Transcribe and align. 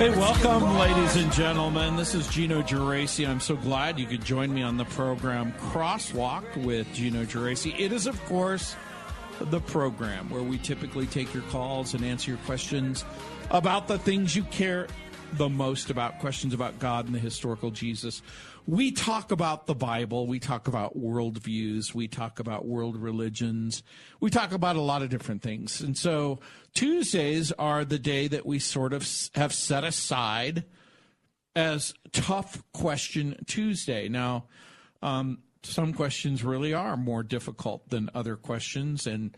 Hey, 0.00 0.08
welcome, 0.08 0.78
ladies 0.78 1.16
and 1.16 1.30
gentlemen. 1.30 1.94
This 1.94 2.14
is 2.14 2.26
Gino 2.28 2.62
Geraci. 2.62 3.28
I'm 3.28 3.38
so 3.38 3.54
glad 3.54 3.98
you 3.98 4.06
could 4.06 4.24
join 4.24 4.50
me 4.50 4.62
on 4.62 4.78
the 4.78 4.86
program 4.86 5.52
Crosswalk 5.60 6.56
with 6.64 6.90
Gino 6.94 7.26
Geraci. 7.26 7.78
It 7.78 7.92
is, 7.92 8.06
of 8.06 8.18
course, 8.24 8.76
the 9.38 9.60
program 9.60 10.30
where 10.30 10.42
we 10.42 10.56
typically 10.56 11.04
take 11.04 11.34
your 11.34 11.42
calls 11.50 11.92
and 11.92 12.02
answer 12.02 12.30
your 12.30 12.40
questions 12.46 13.04
about 13.50 13.88
the 13.88 13.98
things 13.98 14.34
you 14.34 14.42
care 14.44 14.86
the 15.34 15.50
most 15.50 15.90
about, 15.90 16.18
questions 16.18 16.54
about 16.54 16.78
God 16.78 17.04
and 17.04 17.14
the 17.14 17.18
historical 17.18 17.70
Jesus. 17.70 18.22
We 18.66 18.92
talk 18.92 19.32
about 19.32 19.66
the 19.66 19.74
Bible, 19.74 20.26
we 20.26 20.38
talk 20.38 20.68
about 20.68 20.96
worldviews, 20.96 21.94
we 21.94 22.08
talk 22.08 22.38
about 22.40 22.66
world 22.66 22.96
religions, 22.96 23.82
we 24.20 24.30
talk 24.30 24.52
about 24.52 24.76
a 24.76 24.80
lot 24.80 25.02
of 25.02 25.08
different 25.08 25.42
things. 25.42 25.80
And 25.80 25.96
so 25.96 26.40
Tuesdays 26.74 27.52
are 27.52 27.84
the 27.84 27.98
day 27.98 28.28
that 28.28 28.46
we 28.46 28.58
sort 28.58 28.92
of 28.92 29.08
have 29.34 29.52
set 29.52 29.84
aside 29.84 30.64
as 31.56 31.94
tough 32.12 32.62
question 32.72 33.42
Tuesday. 33.46 34.08
Now, 34.08 34.46
um, 35.02 35.38
some 35.62 35.92
questions 35.92 36.44
really 36.44 36.72
are 36.72 36.96
more 36.96 37.22
difficult 37.22 37.88
than 37.90 38.10
other 38.14 38.36
questions, 38.36 39.06
and 39.06 39.36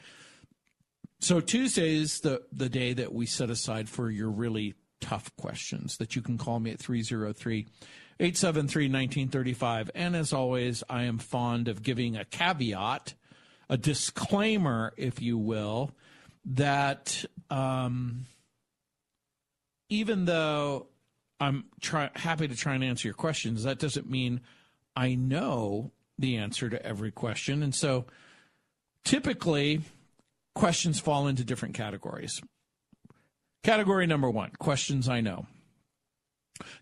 so 1.20 1.40
Tuesday 1.40 1.96
is 1.96 2.20
the 2.20 2.42
the 2.52 2.68
day 2.68 2.92
that 2.92 3.12
we 3.12 3.26
set 3.26 3.50
aside 3.50 3.88
for 3.88 4.10
your 4.10 4.30
really 4.30 4.74
tough 5.02 5.34
questions. 5.36 5.98
That 5.98 6.16
you 6.16 6.22
can 6.22 6.38
call 6.38 6.60
me 6.60 6.70
at 6.70 6.78
303 6.78 7.66
873 8.20 8.84
1935. 8.84 9.90
And 9.94 10.16
as 10.16 10.32
always, 10.32 10.82
I 10.88 11.02
am 11.02 11.18
fond 11.18 11.68
of 11.68 11.82
giving 11.82 12.16
a 12.16 12.24
caveat, 12.24 13.14
a 13.68 13.76
disclaimer, 13.76 14.94
if 14.96 15.20
you 15.20 15.36
will 15.36 15.92
that 16.44 17.24
um, 17.50 18.26
even 19.88 20.24
though 20.24 20.88
I'm 21.40 21.64
try, 21.80 22.10
happy 22.14 22.48
to 22.48 22.56
try 22.56 22.74
and 22.74 22.84
answer 22.84 23.08
your 23.08 23.14
questions, 23.14 23.64
that 23.64 23.78
doesn't 23.78 24.08
mean 24.08 24.40
I 24.96 25.14
know 25.14 25.92
the 26.18 26.36
answer 26.36 26.70
to 26.70 26.84
every 26.84 27.10
question. 27.10 27.62
And 27.62 27.74
so 27.74 28.06
typically, 29.04 29.80
questions 30.54 31.00
fall 31.00 31.26
into 31.26 31.44
different 31.44 31.74
categories. 31.74 32.40
Category 33.62 34.06
number 34.06 34.28
one 34.28 34.50
questions 34.58 35.08
I 35.08 35.20
know. 35.20 35.46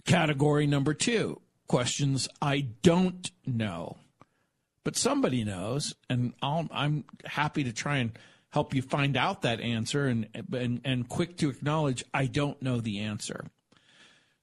Category 0.05 0.67
number 0.67 0.95
two 0.95 1.41
questions 1.69 2.29
I 2.41 2.67
don't 2.83 3.31
know. 3.47 3.99
But 4.83 4.97
somebody 4.97 5.45
knows, 5.45 5.95
and 6.09 6.33
i 6.43 6.65
am 6.73 7.05
happy 7.25 7.65
to 7.65 7.73
try 7.73 7.99
and 7.99 8.19
help 8.51 8.75
you 8.75 8.83
find 8.83 9.17
out 9.17 9.43
that 9.43 9.61
answer 9.61 10.07
and, 10.07 10.27
and, 10.53 10.81
and 10.85 11.09
quick 11.09 11.37
to 11.37 11.51
acknowledge, 11.51 12.03
I 12.15 12.27
don't 12.27 12.61
know 12.63 12.81
the 12.81 13.01
answer. 13.01 13.45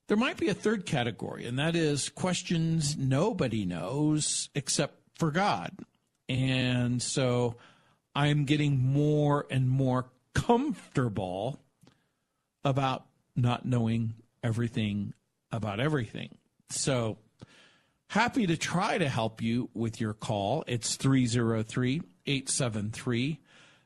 There 0.07 0.15
might 0.15 0.37
be 0.37 0.47
a 0.47 0.53
third 0.53 0.85
category, 0.85 1.45
and 1.45 1.59
that 1.59 1.75
is 1.75 2.07
questions 2.07 2.95
nobody 2.95 3.65
knows 3.65 4.49
except 4.55 4.95
for 5.15 5.31
God. 5.31 5.71
And 6.29 7.01
so 7.01 7.55
I'm 8.15 8.45
getting 8.45 8.79
more 8.79 9.47
and 9.49 9.67
more 9.67 10.05
comfortable 10.33 11.59
about 12.67 13.05
not 13.33 13.65
knowing 13.65 14.13
everything 14.43 15.13
about 15.53 15.79
everything. 15.79 16.37
So 16.69 17.17
happy 18.07 18.45
to 18.45 18.57
try 18.57 18.97
to 18.97 19.07
help 19.07 19.41
you 19.41 19.69
with 19.73 20.01
your 20.01 20.13
call. 20.13 20.65
It's 20.67 20.97
303 20.97 22.01
873 22.25 23.39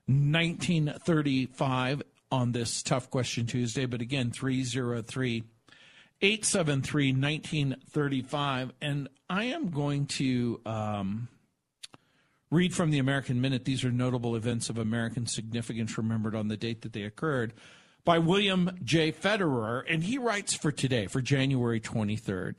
1935 0.07 2.01
on 2.31 2.51
this 2.53 2.81
Tough 2.81 3.11
Question 3.11 3.45
Tuesday. 3.45 3.85
But 3.85 4.01
again, 4.01 4.31
303 4.31 5.43
873 6.23 7.11
1935. 7.11 8.73
And 8.81 9.09
I 9.29 9.43
am 9.45 9.69
going 9.69 10.07
to 10.07 10.59
um, 10.65 11.27
read 12.49 12.73
from 12.73 12.89
the 12.89 12.97
American 12.97 13.41
Minute. 13.41 13.63
These 13.63 13.85
are 13.85 13.91
notable 13.91 14.35
events 14.35 14.71
of 14.71 14.79
American 14.79 15.27
significance 15.27 15.99
remembered 15.99 16.35
on 16.35 16.47
the 16.47 16.57
date 16.57 16.81
that 16.81 16.93
they 16.93 17.03
occurred 17.03 17.53
by 18.03 18.19
William 18.19 18.77
J. 18.83 19.11
Federer. 19.11 19.83
And 19.89 20.03
he 20.03 20.17
writes 20.17 20.53
for 20.53 20.71
today, 20.71 21.07
for 21.07 21.21
January 21.21 21.79
23rd. 21.79 22.55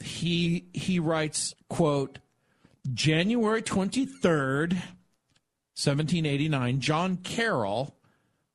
He, 0.00 0.66
he 0.72 0.98
writes, 0.98 1.54
quote, 1.68 2.18
January 2.92 3.62
23rd, 3.62 4.72
1789, 5.74 6.80
John 6.80 7.16
Carroll 7.16 7.96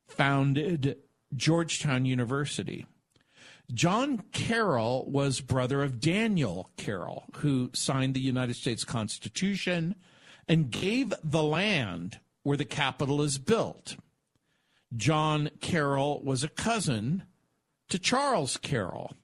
founded 0.06 0.98
Georgetown 1.34 2.04
University. 2.04 2.86
John 3.72 4.24
Carroll 4.32 5.04
was 5.10 5.40
brother 5.40 5.82
of 5.82 6.00
Daniel 6.00 6.70
Carroll, 6.76 7.24
who 7.36 7.70
signed 7.74 8.14
the 8.14 8.20
United 8.20 8.56
States 8.56 8.84
Constitution 8.84 9.94
and 10.46 10.70
gave 10.70 11.12
the 11.22 11.42
land 11.42 12.18
where 12.42 12.56
the 12.56 12.64
Capitol 12.64 13.20
is 13.20 13.36
built. 13.36 13.96
John 14.96 15.50
Carroll 15.60 16.22
was 16.22 16.42
a 16.42 16.48
cousin 16.48 17.24
to 17.88 17.98
Charles 17.98 18.56
Carroll, 18.56 19.14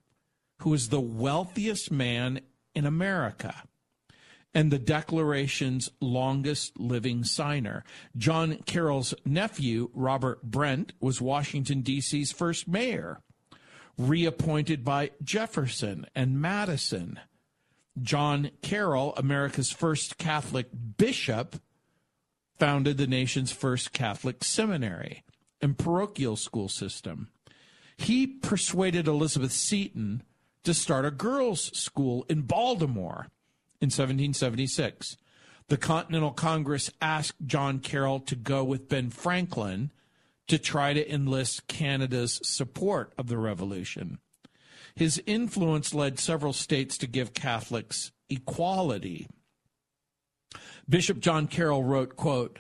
who 0.61 0.71
was 0.71 0.89
the 0.89 1.01
wealthiest 1.01 1.91
man 1.91 2.41
in 2.75 2.87
America 2.87 3.55
and 4.55 4.71
the 4.71 4.79
Declaration's 4.79 5.91
longest 6.01 6.79
living 6.79 7.25
signer. 7.25 7.83
John 8.17 8.59
Carroll's 8.67 9.13
nephew, 9.25 9.91
Robert 9.93 10.43
Brent, 10.43 10.93
was 11.01 11.21
Washington, 11.21 11.81
D.C.'s 11.81 12.31
first 12.31 12.69
mayor, 12.69 13.21
reappointed 13.99 14.85
by 14.85 15.11
Jefferson 15.23 16.07
and 16.15 16.41
Madison. 16.41 17.19
John 18.01 18.51
Carroll, 18.63 19.15
America's 19.17 19.73
first 19.73 20.19
Catholic 20.19 20.69
bishop, 20.97 21.57
founded 22.59 22.97
the 22.97 23.07
nation's 23.07 23.51
first 23.51 23.93
Catholic 23.93 24.45
seminary 24.45 25.24
and 25.65 25.79
parochial 25.79 26.37
school 26.37 26.69
system. 26.69 27.29
He 27.97 28.27
persuaded 28.27 29.09
Elizabeth 29.09 29.53
Seton 29.53 30.23
to 30.63 30.75
start 30.75 31.07
a 31.07 31.11
girls' 31.11 31.77
school 31.77 32.27
in 32.29 32.43
Baltimore 32.43 33.29
in 33.81 33.87
1776. 33.87 35.17
The 35.69 35.79
Continental 35.79 36.33
Congress 36.33 36.91
asked 37.01 37.47
John 37.47 37.79
Carroll 37.79 38.21
to 38.21 38.37
go 38.37 38.63
with 38.63 38.91
Ben 38.91 39.09
Franklin 39.09 39.91
to 40.49 40.59
try 40.59 40.93
to 40.93 41.13
enlist 41.13 41.67
Canada's 41.67 42.41
support 42.43 43.15
of 43.17 43.29
the 43.29 43.39
revolution. 43.39 44.19
His 44.95 45.23
influence 45.25 45.95
led 45.95 46.19
several 46.19 46.53
states 46.53 46.99
to 46.99 47.07
give 47.07 47.33
Catholics 47.33 48.13
equality. 48.29 49.27
Bishop 50.87 51.21
John 51.21 51.47
Carroll 51.47 51.83
wrote, 51.83 52.17
quote, 52.17 52.59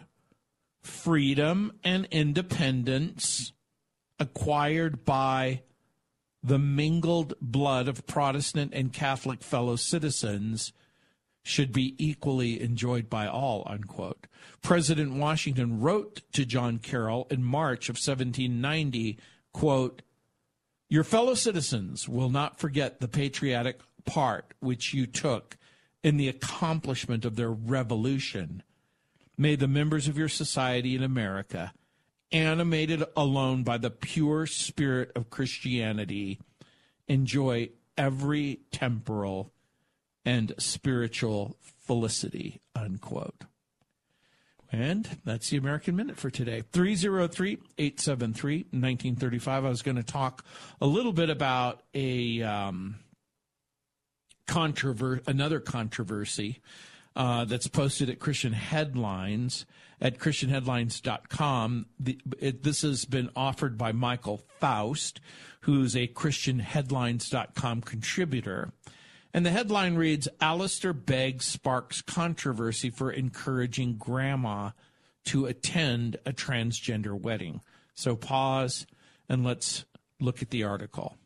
freedom 0.84 1.72
and 1.82 2.06
independence 2.10 3.52
acquired 4.18 5.04
by 5.04 5.62
the 6.42 6.58
mingled 6.58 7.34
blood 7.40 7.88
of 7.88 8.06
Protestant 8.06 8.72
and 8.75 8.92
Catholic 8.92 9.42
fellow 9.42 9.76
citizens 9.76 10.72
should 11.42 11.72
be 11.72 11.94
equally 11.98 12.60
enjoyed 12.60 13.08
by 13.08 13.26
all, 13.26 13.62
unquote. 13.66 14.26
President 14.62 15.14
Washington 15.14 15.81
wrote 15.81 16.22
to 16.32 16.44
John 16.44 16.78
Carroll 16.78 17.26
in 17.30 17.42
March 17.42 17.88
of 17.88 17.94
1790, 17.94 19.19
quote, 19.52 20.02
Your 20.88 21.04
fellow 21.04 21.34
citizens 21.34 22.08
will 22.08 22.30
not 22.30 22.58
forget 22.58 23.00
the 23.00 23.08
patriotic 23.08 23.80
part 24.04 24.54
which 24.60 24.92
you 24.92 25.06
took 25.06 25.56
in 26.02 26.19
the 26.19 26.28
accomplishment 26.28 27.25
of 27.25 27.37
their 27.37 27.50
revolution. 27.50 28.62
May 29.36 29.56
the 29.56 29.69
members 29.69 30.08
of 30.08 30.16
your 30.16 30.28
society 30.28 30.94
in 30.94 31.02
America, 31.02 31.72
animated 32.31 33.04
alone 33.16 33.62
by 33.62 33.78
the 33.78 33.90
pure 33.90 34.46
spirit 34.46 35.12
of 35.16 35.31
Christianity, 35.31 36.40
enjoy 37.08 37.70
every 37.96 38.60
temporal 38.70 39.52
and 40.25 40.52
spiritual 40.58 41.56
felicity, 41.60 42.60
unquote. 42.75 43.44
And 44.72 45.19
that's 45.25 45.50
the 45.50 45.56
American 45.56 45.94
Minute 45.94 46.16
for 46.16 46.30
today. 46.30 46.62
303 46.72 47.58
873 47.78 48.56
1935. 48.70 49.64
I 49.64 49.69
was 49.69 49.82
going 49.82 49.96
to 49.96 50.02
talk 50.02 50.44
a 50.80 50.87
little 50.87 51.12
bit 51.12 51.30
about 51.30 51.82
a 51.94 52.42
um, 52.42 52.96
controver- 54.48 55.26
another 55.28 55.60
controversy 55.60 56.60
uh, 57.16 57.44
that's 57.44 57.69
posted 57.69 58.11
at 58.11 58.19
Christian 58.19 58.52
Headlines 58.52 59.66
at 60.00 60.19
ChristianHeadlines.com. 60.19 61.87
The, 61.99 62.19
it, 62.38 62.62
this 62.62 62.82
has 62.82 63.05
been 63.05 63.31
offered 63.37 63.78
by 63.78 63.93
Michael 63.93 64.43
Foust, 64.61 65.20
who's 65.61 65.94
a 65.94 66.08
ChristianHeadlines.com 66.08 67.82
contributor. 67.82 68.72
And 69.32 69.44
the 69.44 69.50
headline 69.50 69.96
reads 69.96 70.28
Alistair 70.40 70.93
Begg 70.93 71.43
sparks 71.43 72.02
controversy 72.02 72.90
for 72.90 73.11
encouraging 73.11 73.96
grandma 73.96 74.70
to 75.26 75.46
attend 75.46 76.19
a 76.26 76.32
transgender 76.32 77.19
wedding. 77.19 77.61
So 77.94 78.14
pause 78.14 78.87
and 79.28 79.44
let's 79.44 79.84
look 80.20 80.43
at 80.43 80.50
the 80.50 80.64
article. 80.64 81.16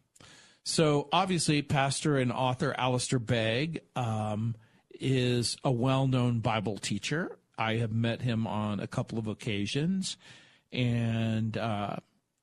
So 0.65 1.09
obviously, 1.13 1.63
pastor 1.63 2.19
and 2.19 2.31
author 2.31 2.75
Alistair 2.79 3.19
Begg 3.19 3.83
um, 3.97 4.55
is 4.99 5.57
a 5.65 5.71
well 5.71 6.07
known 6.07 6.41
Bible 6.41 6.79
teacher. 6.79 7.39
I 7.57 7.77
have 7.77 7.93
met 7.93 8.23
him 8.23 8.47
on 8.47 8.81
a 8.81 8.87
couple 8.87 9.19
of 9.19 9.27
occasions, 9.27 10.17
and 10.73 11.57
uh, 11.57 11.97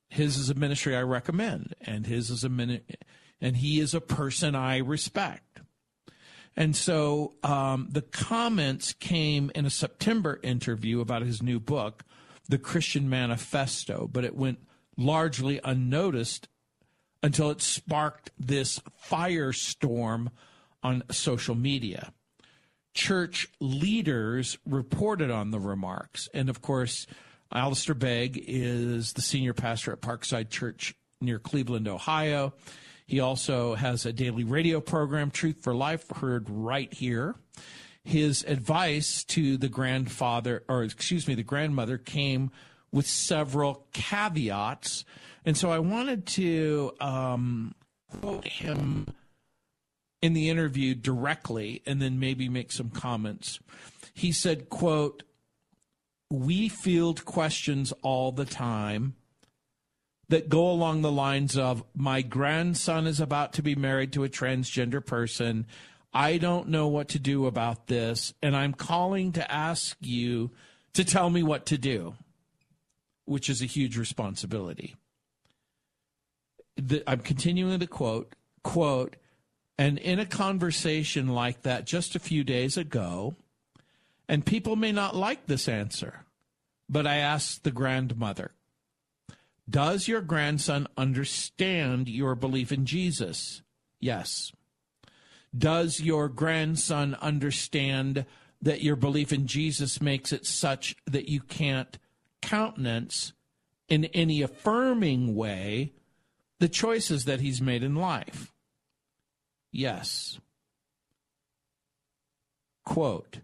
his 0.09 0.37
is 0.37 0.49
a 0.49 0.55
ministry 0.55 0.95
I 0.95 1.01
recommend, 1.01 1.75
and 1.81 2.05
his 2.05 2.29
is 2.29 2.43
a 2.43 2.49
minute, 2.49 3.03
and 3.39 3.57
he 3.57 3.79
is 3.79 3.93
a 3.93 4.01
person 4.01 4.55
I 4.55 4.77
respect. 4.77 5.61
And 6.57 6.75
so 6.75 7.33
um, 7.43 7.89
the 7.91 8.01
comments 8.01 8.93
came 8.93 9.51
in 9.55 9.65
a 9.65 9.69
September 9.69 10.39
interview 10.41 11.01
about 11.01 11.21
his 11.21 11.43
new 11.43 11.59
book, 11.59 12.03
The 12.47 12.57
Christian 12.57 13.09
Manifesto, 13.09 14.09
but 14.11 14.23
it 14.23 14.35
went 14.35 14.59
largely 14.97 15.59
unnoticed 15.63 16.47
until 17.21 17.49
it 17.49 17.61
sparked 17.61 18.31
this 18.39 18.79
firestorm 19.09 20.27
on 20.83 21.03
social 21.11 21.55
media. 21.55 22.13
Church 22.95 23.49
leaders 23.59 24.57
reported 24.65 25.29
on 25.29 25.51
the 25.51 25.59
remarks. 25.59 26.27
And 26.33 26.49
of 26.49 26.61
course, 26.61 27.05
Alistair 27.53 27.93
Begg 27.93 28.43
is 28.47 29.13
the 29.13 29.21
senior 29.21 29.53
pastor 29.53 29.91
at 29.91 30.01
Parkside 30.01 30.49
Church 30.49 30.95
near 31.21 31.37
Cleveland, 31.37 31.87
Ohio. 31.87 32.53
He 33.05 33.19
also 33.19 33.75
has 33.75 34.05
a 34.05 34.13
daily 34.13 34.43
radio 34.43 34.81
program, 34.81 35.29
Truth 35.29 35.61
for 35.61 35.75
Life, 35.75 36.09
heard 36.09 36.49
right 36.49 36.91
here. 36.91 37.35
His 38.03 38.43
advice 38.47 39.23
to 39.25 39.57
the 39.57 39.69
grandfather, 39.69 40.63
or 40.67 40.83
excuse 40.83 41.27
me, 41.27 41.35
the 41.35 41.43
grandmother 41.43 41.97
came 41.97 42.51
with 42.91 43.07
several 43.07 43.87
caveats. 43.93 45.05
And 45.43 45.57
so 45.57 45.69
I 45.69 45.79
wanted 45.79 46.25
to 46.27 46.93
um, 47.01 47.75
quote 48.21 48.47
him 48.47 49.07
in 50.25 50.33
the 50.33 50.49
interview 50.49 50.95
directly 50.95 51.83
and 51.85 52.01
then 52.01 52.19
maybe 52.19 52.49
make 52.49 52.71
some 52.71 52.89
comments. 52.89 53.59
He 54.11 54.31
said, 54.31 54.71
quote, 54.71 55.21
we 56.31 56.67
field 56.67 57.25
questions 57.25 57.93
all 58.01 58.31
the 58.31 58.43
time 58.43 59.13
that 60.29 60.49
go 60.49 60.67
along 60.67 61.03
the 61.03 61.11
lines 61.11 61.55
of 61.55 61.83
my 61.93 62.23
grandson 62.23 63.05
is 63.05 63.19
about 63.19 63.53
to 63.53 63.61
be 63.61 63.75
married 63.75 64.13
to 64.13 64.23
a 64.23 64.29
transgender 64.29 65.05
person. 65.05 65.67
I 66.11 66.39
don't 66.39 66.69
know 66.69 66.87
what 66.87 67.09
to 67.09 67.19
do 67.19 67.45
about 67.45 67.85
this, 67.85 68.33
and 68.41 68.55
I'm 68.55 68.73
calling 68.73 69.33
to 69.33 69.51
ask 69.51 69.95
you 69.99 70.49
to 70.93 71.05
tell 71.05 71.29
me 71.29 71.43
what 71.43 71.67
to 71.67 71.77
do, 71.77 72.15
which 73.25 73.47
is 73.47 73.61
a 73.61 73.65
huge 73.65 73.95
responsibility. 73.95 74.95
The, 76.77 77.03
I'm 77.05 77.19
continuing 77.19 77.77
the 77.77 77.85
quote, 77.85 78.33
quote, 78.63 79.17
and 79.77 79.97
in 79.97 80.19
a 80.19 80.25
conversation 80.25 81.27
like 81.27 81.63
that 81.63 81.85
just 81.85 82.15
a 82.15 82.19
few 82.19 82.43
days 82.43 82.77
ago, 82.77 83.35
and 84.27 84.45
people 84.45 84.75
may 84.75 84.91
not 84.91 85.15
like 85.15 85.45
this 85.45 85.67
answer, 85.67 86.25
but 86.89 87.05
I 87.05 87.17
asked 87.17 87.63
the 87.63 87.71
grandmother, 87.71 88.51
does 89.69 90.07
your 90.07 90.21
grandson 90.21 90.87
understand 90.95 92.07
your 92.07 92.35
belief 92.35 92.71
in 92.71 92.85
Jesus? 92.85 93.61
Yes. 93.99 94.51
Does 95.57 95.99
your 95.99 96.29
grandson 96.29 97.15
understand 97.15 98.25
that 98.61 98.83
your 98.83 98.95
belief 98.95 99.33
in 99.33 99.47
Jesus 99.47 100.01
makes 100.01 100.31
it 100.31 100.45
such 100.45 100.95
that 101.05 101.29
you 101.29 101.41
can't 101.41 101.97
countenance 102.41 103.33
in 103.87 104.05
any 104.05 104.41
affirming 104.41 105.35
way 105.35 105.93
the 106.59 106.69
choices 106.69 107.25
that 107.25 107.41
he's 107.41 107.61
made 107.61 107.83
in 107.83 107.95
life? 107.95 108.51
Yes. 109.75 110.39
Quote, 112.85 113.39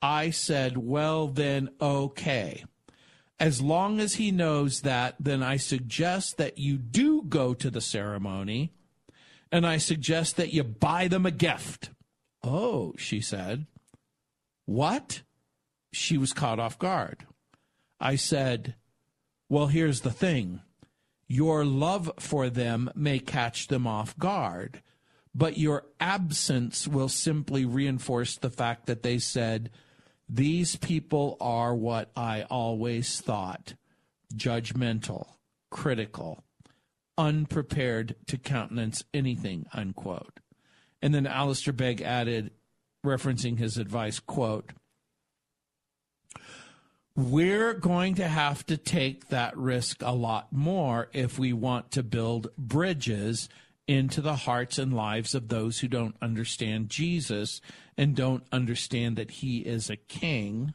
I 0.00 0.30
said, 0.30 0.78
well, 0.78 1.26
then, 1.26 1.70
okay. 1.80 2.64
As 3.40 3.60
long 3.60 3.98
as 3.98 4.14
he 4.14 4.30
knows 4.30 4.82
that, 4.82 5.16
then 5.18 5.42
I 5.42 5.56
suggest 5.56 6.36
that 6.36 6.58
you 6.58 6.78
do 6.78 7.24
go 7.24 7.52
to 7.54 7.68
the 7.68 7.80
ceremony 7.80 8.72
and 9.50 9.66
I 9.66 9.78
suggest 9.78 10.36
that 10.36 10.52
you 10.52 10.62
buy 10.62 11.08
them 11.08 11.26
a 11.26 11.32
gift. 11.32 11.90
Oh, 12.44 12.94
she 12.96 13.20
said. 13.20 13.66
What? 14.66 15.22
She 15.92 16.16
was 16.16 16.32
caught 16.32 16.60
off 16.60 16.78
guard. 16.78 17.26
I 17.98 18.14
said, 18.14 18.76
Well, 19.48 19.66
here's 19.66 20.02
the 20.02 20.12
thing. 20.12 20.60
Your 21.26 21.64
love 21.64 22.12
for 22.20 22.50
them 22.50 22.88
may 22.94 23.18
catch 23.18 23.66
them 23.66 23.88
off 23.88 24.16
guard, 24.16 24.82
but 25.34 25.58
your 25.58 25.84
absence 26.00 26.88
will 26.88 27.08
simply 27.08 27.64
reinforce 27.64 28.36
the 28.36 28.50
fact 28.50 28.86
that 28.86 29.02
they 29.02 29.18
said, 29.18 29.70
these 30.28 30.76
people 30.76 31.36
are 31.40 31.74
what 31.74 32.10
I 32.16 32.42
always 32.42 33.20
thought 33.20 33.74
judgmental, 34.34 35.26
critical, 35.70 36.44
unprepared 37.18 38.14
to 38.26 38.38
countenance 38.38 39.02
anything, 39.12 39.66
unquote. 39.72 40.38
And 41.02 41.12
then 41.14 41.26
Alistair 41.26 41.72
Begg 41.72 42.00
added, 42.00 42.52
referencing 43.04 43.58
his 43.58 43.76
advice, 43.76 44.20
quote, 44.20 44.70
we're 47.16 47.74
going 47.74 48.14
to 48.14 48.28
have 48.28 48.64
to 48.66 48.76
take 48.76 49.28
that 49.28 49.56
risk 49.56 50.00
a 50.02 50.12
lot 50.14 50.52
more 50.52 51.08
if 51.12 51.38
we 51.38 51.52
want 51.52 51.90
to 51.92 52.02
build 52.02 52.48
bridges 52.56 53.48
into 53.90 54.20
the 54.20 54.36
hearts 54.36 54.78
and 54.78 54.94
lives 54.94 55.34
of 55.34 55.48
those 55.48 55.80
who 55.80 55.88
don't 55.88 56.14
understand 56.22 56.88
Jesus 56.88 57.60
and 57.96 58.14
don't 58.14 58.44
understand 58.52 59.16
that 59.16 59.32
he 59.32 59.58
is 59.58 59.90
a 59.90 59.96
king. 59.96 60.74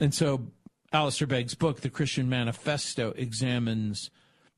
And 0.00 0.14
so 0.14 0.46
Alistair 0.90 1.26
Begg's 1.26 1.54
book, 1.54 1.82
The 1.82 1.90
Christian 1.90 2.26
Manifesto, 2.26 3.12
examines 3.14 4.10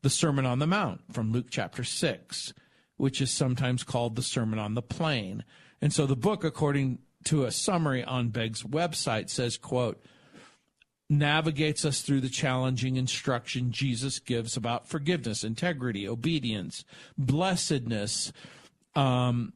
the 0.02 0.10
Sermon 0.10 0.46
on 0.46 0.60
the 0.60 0.66
Mount 0.68 1.00
from 1.12 1.32
Luke 1.32 1.48
chapter 1.50 1.82
6, 1.82 2.52
which 2.98 3.20
is 3.20 3.32
sometimes 3.32 3.82
called 3.82 4.14
the 4.14 4.22
Sermon 4.22 4.60
on 4.60 4.74
the 4.74 4.80
Plain. 4.80 5.42
And 5.82 5.92
so 5.92 6.06
the 6.06 6.14
book, 6.14 6.44
according 6.44 7.00
to 7.24 7.46
a 7.46 7.50
summary 7.50 8.04
on 8.04 8.28
Begg's 8.28 8.62
website, 8.62 9.28
says, 9.28 9.56
quote, 9.56 10.00
navigates 11.10 11.84
us 11.84 12.00
through 12.00 12.20
the 12.20 12.28
challenging 12.28 12.96
instruction 12.96 13.72
Jesus 13.72 14.20
gives 14.20 14.56
about 14.56 14.88
forgiveness, 14.88 15.42
integrity, 15.42 16.08
obedience, 16.08 16.84
blessedness 17.18 18.32
um, 18.94 19.52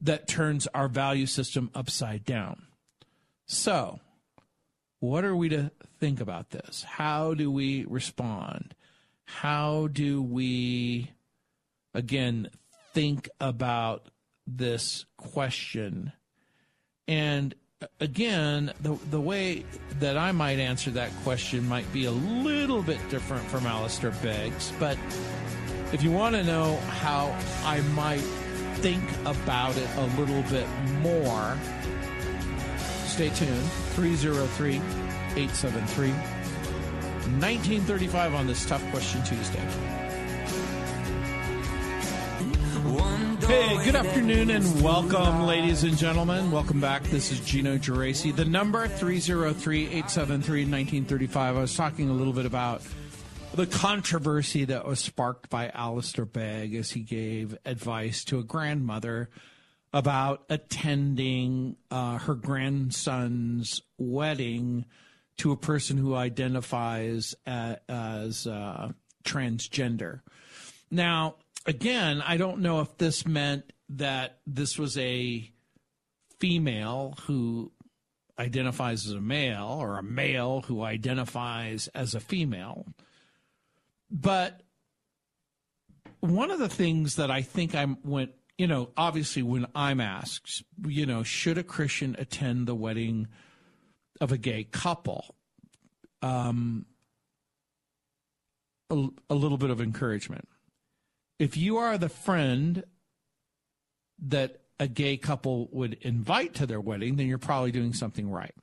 that 0.00 0.26
turns 0.26 0.66
our 0.68 0.88
value 0.88 1.26
system 1.26 1.70
upside 1.74 2.24
down. 2.24 2.62
So, 3.46 4.00
what 4.98 5.24
are 5.24 5.36
we 5.36 5.50
to 5.50 5.70
think 6.00 6.20
about 6.20 6.50
this? 6.50 6.82
How 6.82 7.34
do 7.34 7.50
we 7.50 7.84
respond? 7.84 8.74
How 9.26 9.88
do 9.88 10.22
we, 10.22 11.10
again, 11.92 12.48
think 12.94 13.28
about 13.38 14.08
this 14.46 15.04
question? 15.18 16.12
And 17.06 17.54
again, 18.00 18.72
the, 18.82 18.96
the 19.10 19.20
way 19.20 19.64
that 20.00 20.16
I 20.16 20.32
might 20.32 20.58
answer 20.58 20.90
that 20.92 21.10
question 21.22 21.68
might 21.68 21.90
be 21.92 22.04
a 22.06 22.10
little 22.10 22.82
bit 22.82 22.98
different 23.08 23.44
from 23.46 23.66
Alistair 23.66 24.12
Begg's, 24.22 24.72
but 24.78 24.98
if 25.92 26.02
you 26.02 26.10
want 26.10 26.34
to 26.34 26.42
know 26.42 26.76
how 26.76 27.26
I 27.64 27.80
might 27.92 28.24
think 28.76 29.02
about 29.24 29.76
it 29.76 29.88
a 29.96 30.06
little 30.18 30.42
bit 30.50 30.68
more, 31.00 31.56
stay 33.06 33.30
tuned. 33.30 33.70
303 33.94 34.74
873 35.36 36.10
1935 37.40 38.34
on 38.34 38.46
this 38.46 38.66
Tough 38.66 38.82
Question 38.90 39.22
Tuesday. 39.22 39.62
Hey, 43.46 43.84
good 43.84 43.94
afternoon 43.94 44.50
and 44.50 44.82
welcome, 44.82 45.42
ladies 45.42 45.84
and 45.84 45.98
gentlemen. 45.98 46.50
Welcome 46.50 46.80
back. 46.80 47.02
This 47.04 47.30
is 47.30 47.40
Gino 47.40 47.76
Geraci. 47.76 48.34
The 48.34 48.46
number 48.46 48.88
303-873-1935. 48.88 51.36
I 51.36 51.52
was 51.52 51.76
talking 51.76 52.08
a 52.08 52.14
little 52.14 52.32
bit 52.32 52.46
about 52.46 52.80
the 53.52 53.66
controversy 53.66 54.64
that 54.64 54.86
was 54.86 55.00
sparked 55.00 55.50
by 55.50 55.68
Alistair 55.68 56.24
Begg 56.24 56.74
as 56.74 56.92
he 56.92 57.00
gave 57.00 57.58
advice 57.66 58.24
to 58.24 58.38
a 58.38 58.42
grandmother 58.42 59.28
about 59.92 60.44
attending 60.48 61.76
uh, 61.90 62.16
her 62.18 62.34
grandson's 62.34 63.82
wedding 63.98 64.86
to 65.36 65.52
a 65.52 65.56
person 65.56 65.98
who 65.98 66.14
identifies 66.14 67.34
as, 67.44 67.76
as 67.88 68.46
uh, 68.46 68.90
transgender. 69.22 70.22
Now, 70.90 71.36
again, 71.66 72.22
I 72.22 72.36
don't 72.36 72.60
know 72.60 72.80
if 72.80 72.96
this 72.98 73.26
meant 73.26 73.72
that 73.90 74.38
this 74.46 74.78
was 74.78 74.96
a 74.98 75.50
female 76.38 77.16
who 77.22 77.72
identifies 78.38 79.06
as 79.06 79.12
a 79.12 79.20
male 79.20 79.78
or 79.80 79.98
a 79.98 80.02
male 80.02 80.62
who 80.62 80.82
identifies 80.82 81.88
as 81.88 82.14
a 82.14 82.20
female. 82.20 82.86
But 84.10 84.62
one 86.20 86.50
of 86.50 86.58
the 86.58 86.68
things 86.68 87.16
that 87.16 87.30
I 87.30 87.42
think 87.42 87.74
I 87.74 87.86
went, 88.02 88.32
you 88.58 88.66
know, 88.66 88.90
obviously 88.96 89.42
when 89.42 89.66
I'm 89.74 90.00
asked, 90.00 90.64
you 90.86 91.06
know, 91.06 91.22
should 91.22 91.58
a 91.58 91.62
Christian 91.62 92.16
attend 92.18 92.66
the 92.66 92.74
wedding 92.74 93.28
of 94.20 94.32
a 94.32 94.38
gay 94.38 94.64
couple? 94.64 95.36
Um, 96.22 96.86
a, 98.90 99.08
a 99.30 99.34
little 99.34 99.58
bit 99.58 99.70
of 99.70 99.80
encouragement 99.80 100.48
if 101.38 101.56
you 101.56 101.76
are 101.76 101.98
the 101.98 102.08
friend 102.08 102.84
that 104.26 104.60
a 104.78 104.88
gay 104.88 105.16
couple 105.16 105.68
would 105.72 105.94
invite 106.00 106.54
to 106.54 106.66
their 106.66 106.80
wedding, 106.80 107.16
then 107.16 107.26
you're 107.26 107.38
probably 107.38 107.72
doing 107.72 107.92
something 107.92 108.30
right. 108.30 108.54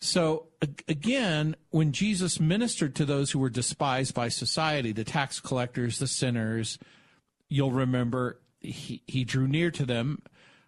So 0.00 0.48
again, 0.86 1.56
when 1.70 1.92
Jesus 1.92 2.38
ministered 2.38 2.94
to 2.96 3.04
those 3.04 3.30
who 3.30 3.38
were 3.38 3.50
despised 3.50 4.14
by 4.14 4.28
society, 4.28 4.92
the 4.92 5.04
tax 5.04 5.40
collectors, 5.40 5.98
the 5.98 6.06
sinners, 6.06 6.78
you'll 7.48 7.72
remember 7.72 8.40
he, 8.60 9.02
he 9.06 9.24
drew 9.24 9.48
near 9.48 9.70
to 9.70 9.86
them. 9.86 10.22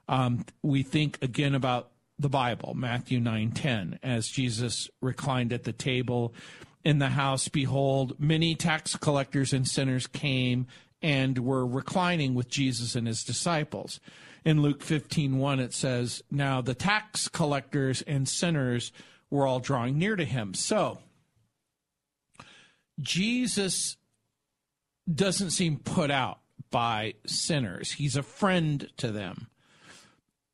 Um, 0.08 0.46
we 0.62 0.82
think 0.82 1.18
again 1.22 1.54
about 1.54 1.90
the 2.18 2.28
Bible, 2.30 2.72
Matthew 2.74 3.20
9:10, 3.20 3.98
as 4.02 4.28
Jesus 4.28 4.88
reclined 5.02 5.52
at 5.52 5.64
the 5.64 5.72
table 5.72 6.34
in 6.82 6.98
the 6.98 7.10
house, 7.10 7.48
behold, 7.48 8.18
many 8.18 8.54
tax 8.54 8.96
collectors 8.96 9.52
and 9.52 9.66
sinners 9.68 10.06
came 10.06 10.66
and 11.06 11.38
were 11.38 11.64
reclining 11.64 12.34
with 12.34 12.48
Jesus 12.48 12.96
and 12.96 13.06
his 13.06 13.22
disciples. 13.22 14.00
In 14.44 14.60
Luke 14.60 14.82
15:1 14.82 15.60
it 15.60 15.72
says, 15.72 16.20
"Now 16.32 16.60
the 16.60 16.74
tax 16.74 17.28
collectors 17.28 18.02
and 18.02 18.28
sinners 18.28 18.90
were 19.30 19.46
all 19.46 19.60
drawing 19.60 19.98
near 19.98 20.16
to 20.16 20.24
him." 20.24 20.52
So 20.52 20.98
Jesus 22.98 23.96
doesn't 25.08 25.52
seem 25.52 25.78
put 25.78 26.10
out 26.10 26.40
by 26.72 27.14
sinners. 27.24 27.92
He's 27.92 28.16
a 28.16 28.24
friend 28.24 28.90
to 28.96 29.12
them. 29.12 29.46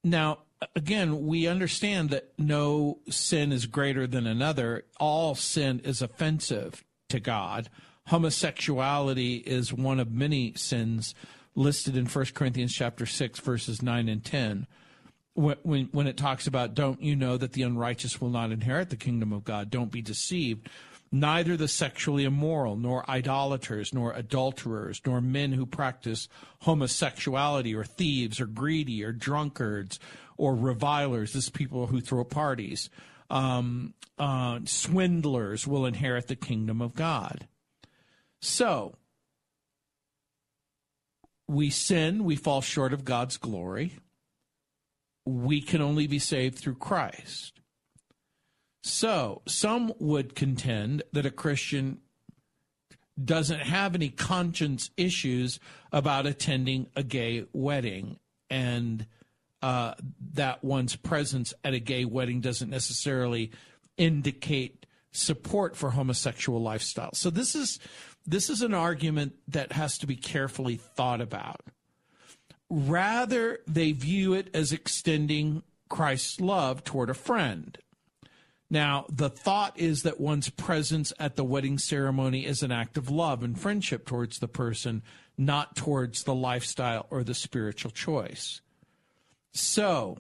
Now, 0.04 0.40
again, 0.76 1.26
we 1.26 1.46
understand 1.46 2.10
that 2.10 2.38
no 2.38 3.00
sin 3.08 3.52
is 3.52 3.64
greater 3.64 4.06
than 4.06 4.26
another. 4.26 4.84
All 5.00 5.34
sin 5.34 5.80
is 5.80 6.02
offensive 6.02 6.84
to 7.08 7.20
God 7.20 7.70
homosexuality 8.06 9.36
is 9.36 9.72
one 9.72 10.00
of 10.00 10.12
many 10.12 10.54
sins 10.54 11.14
listed 11.54 11.96
in 11.96 12.06
1 12.06 12.24
Corinthians 12.34 12.72
chapter 12.72 13.06
6 13.06 13.40
verses 13.40 13.82
9 13.82 14.08
and 14.08 14.24
10 14.24 14.66
when, 15.34 15.88
when, 15.92 16.06
it 16.06 16.16
talks 16.16 16.46
about 16.46 16.74
don't 16.74 17.00
you 17.02 17.16
know 17.16 17.36
that 17.36 17.52
the 17.52 17.62
unrighteous 17.62 18.20
will 18.20 18.28
not 18.28 18.52
inherit 18.52 18.90
the 18.90 18.96
kingdom 18.96 19.32
of 19.32 19.44
God? 19.44 19.70
Don't 19.70 19.90
be 19.90 20.02
deceived. 20.02 20.68
Neither 21.10 21.56
the 21.56 21.68
sexually 21.68 22.24
immoral 22.24 22.76
nor 22.76 23.08
idolaters 23.08 23.92
nor 23.92 24.12
adulterers 24.12 25.00
nor 25.06 25.20
men 25.20 25.52
who 25.52 25.66
practice 25.66 26.28
homosexuality 26.60 27.74
or 27.74 27.84
thieves 27.84 28.40
or 28.40 28.46
greedy 28.46 29.04
or 29.04 29.12
drunkards 29.12 29.98
or 30.36 30.54
revilers. 30.54 31.32
This 31.32 31.50
people 31.50 31.86
who 31.86 32.00
throw 32.00 32.24
parties. 32.24 32.90
Um, 33.30 33.94
uh, 34.18 34.60
swindlers 34.64 35.66
will 35.66 35.86
inherit 35.86 36.28
the 36.28 36.36
kingdom 36.36 36.82
of 36.82 36.94
God 36.94 37.48
so, 38.42 38.96
we 41.48 41.70
sin, 41.70 42.24
we 42.24 42.34
fall 42.34 42.60
short 42.60 42.92
of 42.92 43.04
God's 43.04 43.36
glory. 43.36 43.92
We 45.24 45.60
can 45.60 45.80
only 45.80 46.08
be 46.08 46.18
saved 46.18 46.58
through 46.58 46.74
Christ. 46.74 47.60
So, 48.82 49.42
some 49.46 49.92
would 50.00 50.34
contend 50.34 51.04
that 51.12 51.24
a 51.24 51.30
Christian 51.30 51.98
doesn't 53.22 53.60
have 53.60 53.94
any 53.94 54.08
conscience 54.08 54.90
issues 54.96 55.60
about 55.92 56.26
attending 56.26 56.88
a 56.96 57.04
gay 57.04 57.46
wedding 57.52 58.18
and 58.50 59.06
uh, 59.62 59.94
that 60.34 60.64
one's 60.64 60.96
presence 60.96 61.54
at 61.62 61.74
a 61.74 61.78
gay 61.78 62.04
wedding 62.04 62.40
doesn't 62.40 62.70
necessarily 62.70 63.52
indicate 63.96 64.86
support 65.12 65.76
for 65.76 65.90
homosexual 65.90 66.60
lifestyle. 66.60 67.10
So 67.12 67.30
this 67.30 67.54
is 67.54 67.78
this 68.26 68.50
is 68.50 68.62
an 68.62 68.74
argument 68.74 69.34
that 69.48 69.72
has 69.72 69.98
to 69.98 70.06
be 70.06 70.16
carefully 70.16 70.76
thought 70.76 71.20
about. 71.20 71.60
Rather, 72.70 73.58
they 73.66 73.92
view 73.92 74.32
it 74.32 74.48
as 74.54 74.72
extending 74.72 75.62
Christ's 75.88 76.40
love 76.40 76.84
toward 76.84 77.10
a 77.10 77.14
friend. 77.14 77.76
Now, 78.70 79.04
the 79.10 79.28
thought 79.28 79.78
is 79.78 80.02
that 80.04 80.18
one's 80.18 80.48
presence 80.48 81.12
at 81.18 81.36
the 81.36 81.44
wedding 81.44 81.76
ceremony 81.76 82.46
is 82.46 82.62
an 82.62 82.72
act 82.72 82.96
of 82.96 83.10
love 83.10 83.42
and 83.42 83.60
friendship 83.60 84.06
towards 84.06 84.38
the 84.38 84.48
person, 84.48 85.02
not 85.36 85.76
towards 85.76 86.24
the 86.24 86.34
lifestyle 86.34 87.06
or 87.10 87.22
the 87.22 87.34
spiritual 87.34 87.90
choice. 87.90 88.62
So, 89.52 90.16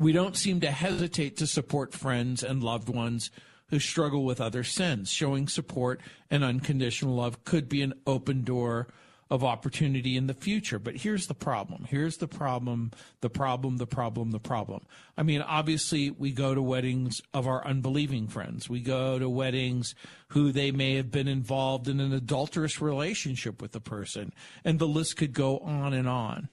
we 0.00 0.10
don't 0.10 0.36
seem 0.36 0.58
to 0.60 0.72
hesitate 0.72 1.36
to 1.36 1.46
support 1.46 1.94
friends 1.94 2.42
and 2.42 2.60
loved 2.60 2.88
ones 2.88 3.30
who 3.72 3.80
struggle 3.80 4.22
with 4.22 4.38
other 4.38 4.62
sins. 4.62 5.10
Showing 5.10 5.48
support 5.48 6.02
and 6.30 6.44
unconditional 6.44 7.14
love 7.14 7.42
could 7.44 7.70
be 7.70 7.80
an 7.80 7.94
open 8.06 8.42
door 8.42 8.86
of 9.30 9.42
opportunity 9.42 10.14
in 10.14 10.26
the 10.26 10.34
future. 10.34 10.78
But 10.78 10.96
here's 10.96 11.26
the 11.26 11.34
problem. 11.34 11.86
Here's 11.88 12.18
the 12.18 12.28
problem, 12.28 12.90
the 13.22 13.30
problem, 13.30 13.78
the 13.78 13.86
problem, 13.86 14.30
the 14.30 14.38
problem. 14.38 14.84
I 15.16 15.22
mean, 15.22 15.40
obviously, 15.40 16.10
we 16.10 16.32
go 16.32 16.54
to 16.54 16.60
weddings 16.60 17.22
of 17.32 17.46
our 17.46 17.66
unbelieving 17.66 18.28
friends. 18.28 18.68
We 18.68 18.80
go 18.80 19.18
to 19.18 19.30
weddings 19.30 19.94
who 20.28 20.52
they 20.52 20.70
may 20.70 20.96
have 20.96 21.10
been 21.10 21.28
involved 21.28 21.88
in 21.88 21.98
an 21.98 22.12
adulterous 22.12 22.78
relationship 22.82 23.62
with 23.62 23.72
the 23.72 23.80
person. 23.80 24.34
And 24.66 24.78
the 24.78 24.86
list 24.86 25.16
could 25.16 25.32
go 25.32 25.60
on 25.60 25.94
and 25.94 26.06
on. 26.06 26.50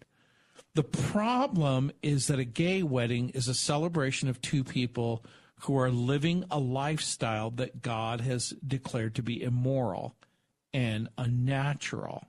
The 0.73 0.83
problem 0.83 1.91
is 2.01 2.27
that 2.27 2.39
a 2.39 2.45
gay 2.45 2.81
wedding 2.81 3.27
is 3.31 3.49
a 3.49 3.53
celebration 3.53 4.29
of 4.29 4.41
two 4.41 4.63
people 4.63 5.25
who 5.61 5.77
are 5.77 5.91
living 5.91 6.45
a 6.49 6.59
lifestyle 6.59 7.51
that 7.51 7.81
God 7.81 8.21
has 8.21 8.53
declared 8.65 9.15
to 9.15 9.23
be 9.23 9.41
immoral 9.41 10.15
and 10.73 11.09
unnatural. 11.17 12.25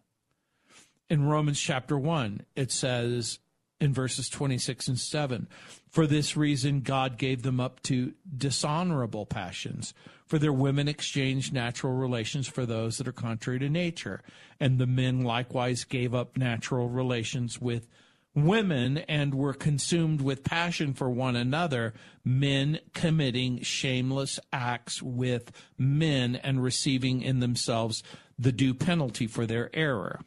In 1.09 1.25
Romans 1.25 1.61
chapter 1.61 1.99
1, 1.99 2.43
it 2.57 2.71
says 2.71 3.39
in 3.81 3.95
verses 3.95 4.29
26 4.29 4.89
and 4.89 4.99
7 4.99 5.49
For 5.91 6.07
this 6.07 6.37
reason, 6.37 6.81
God 6.81 7.19
gave 7.19 7.43
them 7.43 7.59
up 7.59 7.83
to 7.85 8.13
dishonorable 8.37 9.27
passions. 9.27 9.95
For 10.27 10.39
their 10.39 10.53
women 10.53 10.87
exchanged 10.87 11.53
natural 11.53 11.95
relations 11.95 12.47
for 12.47 12.65
those 12.65 12.99
that 12.99 13.09
are 13.09 13.13
contrary 13.13 13.59
to 13.61 13.69
nature. 13.69 14.23
And 14.61 14.79
the 14.79 14.87
men 14.87 15.25
likewise 15.25 15.83
gave 15.85 16.15
up 16.15 16.37
natural 16.37 16.89
relations 16.89 17.61
with 17.61 17.89
women 18.35 18.99
and 18.99 19.35
were 19.35 19.53
consumed 19.53 20.21
with 20.21 20.45
passion 20.45 20.95
for 20.95 21.11
one 21.11 21.37
another, 21.37 21.95
men 22.25 22.79
committing 22.95 23.63
shameless 23.63 24.39
acts 24.53 25.03
with 25.03 25.53
men 25.77 26.37
and 26.37 26.63
receiving 26.63 27.23
in 27.23 27.41
themselves 27.41 28.03
the 28.39 28.53
due 28.53 28.75
penalty 28.75 29.27
for 29.27 29.47
their 29.47 29.71
error. 29.75 30.21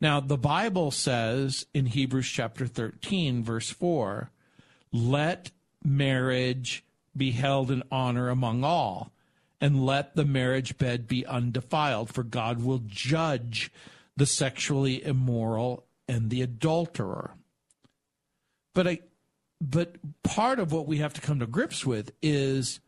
Now, 0.00 0.20
the 0.20 0.38
Bible 0.38 0.90
says 0.90 1.66
in 1.72 1.86
Hebrews 1.86 2.28
chapter 2.28 2.66
13, 2.66 3.42
verse 3.42 3.70
4, 3.70 4.30
let 4.92 5.50
marriage 5.82 6.84
be 7.16 7.30
held 7.32 7.70
in 7.70 7.82
honor 7.90 8.28
among 8.28 8.64
all, 8.64 9.12
and 9.60 9.86
let 9.86 10.16
the 10.16 10.24
marriage 10.24 10.76
bed 10.76 11.06
be 11.06 11.24
undefiled, 11.24 12.12
for 12.12 12.24
God 12.24 12.62
will 12.62 12.80
judge 12.84 13.70
the 14.16 14.26
sexually 14.26 15.04
immoral 15.04 15.86
and 16.08 16.30
the 16.30 16.42
adulterer. 16.42 17.34
But 18.74 18.86
I 18.86 19.00
but 19.60 19.96
part 20.24 20.58
of 20.58 20.72
what 20.72 20.88
we 20.88 20.98
have 20.98 21.14
to 21.14 21.20
come 21.20 21.38
to 21.38 21.46
grips 21.46 21.86
with 21.86 22.12
is 22.20 22.80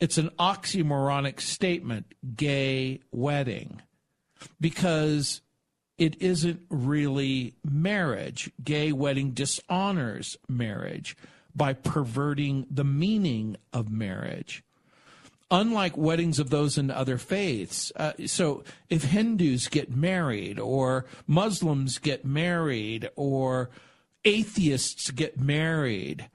it's 0.00 0.18
an 0.18 0.30
oxymoronic 0.38 1.40
statement, 1.40 2.14
gay 2.34 3.00
wedding. 3.10 3.82
Because 4.60 5.42
it 5.98 6.20
isn't 6.20 6.60
really 6.68 7.54
marriage. 7.64 8.50
Gay 8.62 8.92
wedding 8.92 9.32
dishonors 9.32 10.36
marriage 10.48 11.16
by 11.54 11.72
perverting 11.72 12.66
the 12.70 12.84
meaning 12.84 13.56
of 13.72 13.90
marriage. 13.90 14.62
Unlike 15.50 15.96
weddings 15.96 16.40
of 16.40 16.50
those 16.50 16.76
in 16.76 16.90
other 16.90 17.18
faiths, 17.18 17.92
uh, 17.94 18.12
so 18.26 18.64
if 18.90 19.04
Hindus 19.04 19.68
get 19.68 19.94
married, 19.94 20.58
or 20.58 21.06
Muslims 21.28 21.98
get 21.98 22.24
married, 22.24 23.08
or 23.14 23.70
atheists 24.24 25.12
get 25.12 25.38
married, 25.38 26.28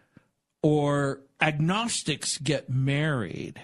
or 0.63 1.19
agnostics 1.41 2.37
get 2.37 2.69
married, 2.69 3.61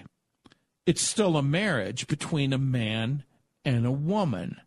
it's 0.84 1.00
still 1.00 1.36
a 1.36 1.42
marriage 1.42 2.06
between 2.06 2.52
a 2.52 2.58
man 2.58 3.24
and 3.64 3.86
a 3.86 3.92
woman. 3.92 4.60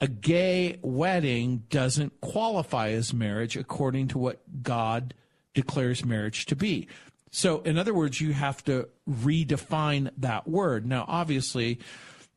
A 0.00 0.08
gay 0.08 0.78
wedding 0.82 1.64
doesn't 1.70 2.20
qualify 2.20 2.90
as 2.90 3.14
marriage 3.14 3.56
according 3.56 4.08
to 4.08 4.18
what 4.18 4.62
God 4.62 5.14
declares 5.54 6.04
marriage 6.04 6.44
to 6.46 6.56
be. 6.56 6.88
So, 7.30 7.60
in 7.60 7.76
other 7.76 7.92
words, 7.92 8.20
you 8.20 8.32
have 8.32 8.62
to 8.64 8.88
redefine 9.08 10.10
that 10.18 10.48
word. 10.48 10.86
Now, 10.86 11.04
obviously, 11.08 11.80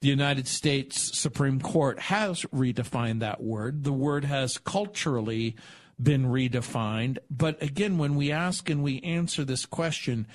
the 0.02 0.08
United 0.08 0.48
States 0.48 1.18
Supreme 1.18 1.60
Court 1.60 2.00
has 2.00 2.42
redefined 2.54 3.20
that 3.20 3.42
word. 3.42 3.84
The 3.84 3.94
word 3.94 4.26
has 4.26 4.58
culturally 4.58 5.56
been 6.02 6.26
redefined. 6.26 7.18
But 7.30 7.62
again, 7.62 7.98
when 7.98 8.16
we 8.16 8.32
ask 8.32 8.70
and 8.70 8.82
we 8.82 9.02
answer 9.02 9.44
this 9.44 9.66
question, 9.66 10.28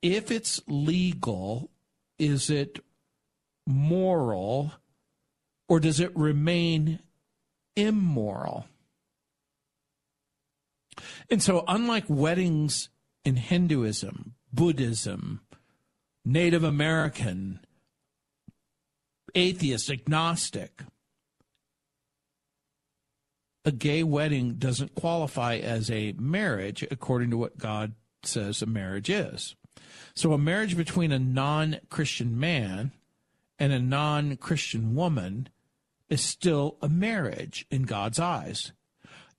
if 0.00 0.30
it's 0.30 0.60
legal, 0.66 1.70
is 2.18 2.48
it 2.48 2.82
moral 3.66 4.72
or 5.68 5.80
does 5.80 6.00
it 6.00 6.16
remain 6.16 7.00
immoral? 7.76 8.66
And 11.30 11.42
so, 11.42 11.64
unlike 11.68 12.04
weddings 12.08 12.88
in 13.24 13.36
Hinduism, 13.36 14.34
Buddhism, 14.52 15.40
Native 16.24 16.64
American, 16.64 17.60
atheist, 19.34 19.90
agnostic, 19.90 20.82
a 23.64 23.72
gay 23.72 24.02
wedding 24.02 24.54
doesn't 24.54 24.94
qualify 24.94 25.56
as 25.56 25.90
a 25.90 26.12
marriage 26.18 26.86
according 26.90 27.30
to 27.30 27.36
what 27.36 27.58
God 27.58 27.94
says 28.22 28.62
a 28.62 28.66
marriage 28.66 29.08
is. 29.08 29.56
So, 30.14 30.32
a 30.32 30.38
marriage 30.38 30.76
between 30.76 31.12
a 31.12 31.18
non 31.18 31.78
Christian 31.88 32.38
man 32.38 32.92
and 33.58 33.72
a 33.72 33.80
non 33.80 34.36
Christian 34.36 34.94
woman 34.94 35.48
is 36.08 36.22
still 36.22 36.76
a 36.80 36.88
marriage 36.88 37.66
in 37.70 37.82
God's 37.82 38.18
eyes 38.18 38.72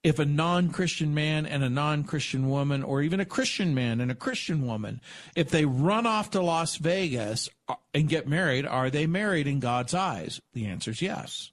if 0.05 0.19
a 0.19 0.25
non 0.25 0.69
Christian 0.69 1.15
man 1.15 1.47
and 1.47 1.63
a 1.63 1.69
non 1.69 2.03
Christian 2.03 2.47
woman, 2.47 2.83
or 2.83 3.01
even 3.01 3.19
a 3.19 3.25
Christian 3.25 3.73
man 3.73 3.99
and 3.99 4.11
a 4.11 4.15
Christian 4.15 4.67
woman, 4.67 5.01
if 5.35 5.49
they 5.49 5.65
run 5.65 6.05
off 6.05 6.29
to 6.29 6.41
Las 6.41 6.75
Vegas 6.75 7.49
uh, 7.67 7.73
and 7.91 8.07
get 8.07 8.27
married, 8.27 8.67
are 8.67 8.91
they 8.91 9.07
married 9.07 9.47
in 9.47 9.59
God's 9.59 9.95
eyes? 9.95 10.39
The 10.53 10.67
answer 10.67 10.91
is 10.91 11.01
yes. 11.01 11.49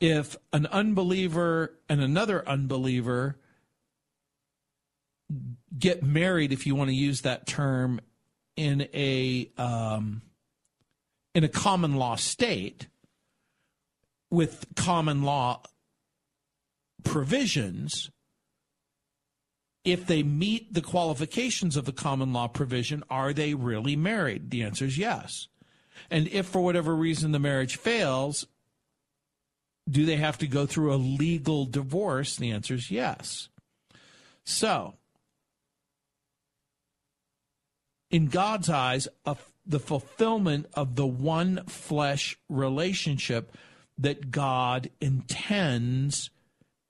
If 0.00 0.36
an 0.52 0.66
unbeliever 0.66 1.78
and 1.88 2.00
another 2.00 2.46
unbeliever 2.48 3.38
get 5.78 6.02
married, 6.02 6.52
if 6.52 6.66
you 6.66 6.74
want 6.74 6.90
to 6.90 6.96
use 6.96 7.20
that 7.20 7.46
term, 7.46 8.00
in 8.56 8.88
a 8.92 9.48
um, 9.56 10.22
in 11.36 11.44
a 11.44 11.48
common 11.48 11.94
law 11.94 12.16
state 12.16 12.88
with 14.28 14.66
common 14.74 15.22
law 15.22 15.62
provisions, 17.04 18.10
if 19.84 20.06
they 20.06 20.22
meet 20.22 20.74
the 20.74 20.82
qualifications 20.82 21.76
of 21.76 21.84
the 21.84 21.92
common 21.92 22.32
law 22.32 22.48
provision, 22.48 23.02
are 23.10 23.32
they 23.32 23.54
really 23.54 23.96
married? 23.96 24.50
The 24.50 24.62
answer 24.62 24.84
is 24.84 24.98
yes. 24.98 25.48
And 26.10 26.28
if 26.28 26.46
for 26.46 26.62
whatever 26.62 26.94
reason 26.94 27.32
the 27.32 27.38
marriage 27.38 27.76
fails, 27.76 28.46
do 29.88 30.04
they 30.04 30.16
have 30.16 30.38
to 30.38 30.46
go 30.46 30.66
through 30.66 30.92
a 30.92 30.96
legal 30.96 31.64
divorce? 31.64 32.36
The 32.36 32.50
answer 32.50 32.74
is 32.74 32.90
yes. 32.90 33.48
So, 34.44 34.94
in 38.10 38.26
God's 38.26 38.68
eyes, 38.68 39.08
a, 39.24 39.36
the 39.64 39.80
fulfillment 39.80 40.66
of 40.74 40.96
the 40.96 41.06
one 41.06 41.64
flesh 41.66 42.36
relationship 42.48 43.56
that 43.98 44.30
God 44.30 44.90
intends 45.00 46.30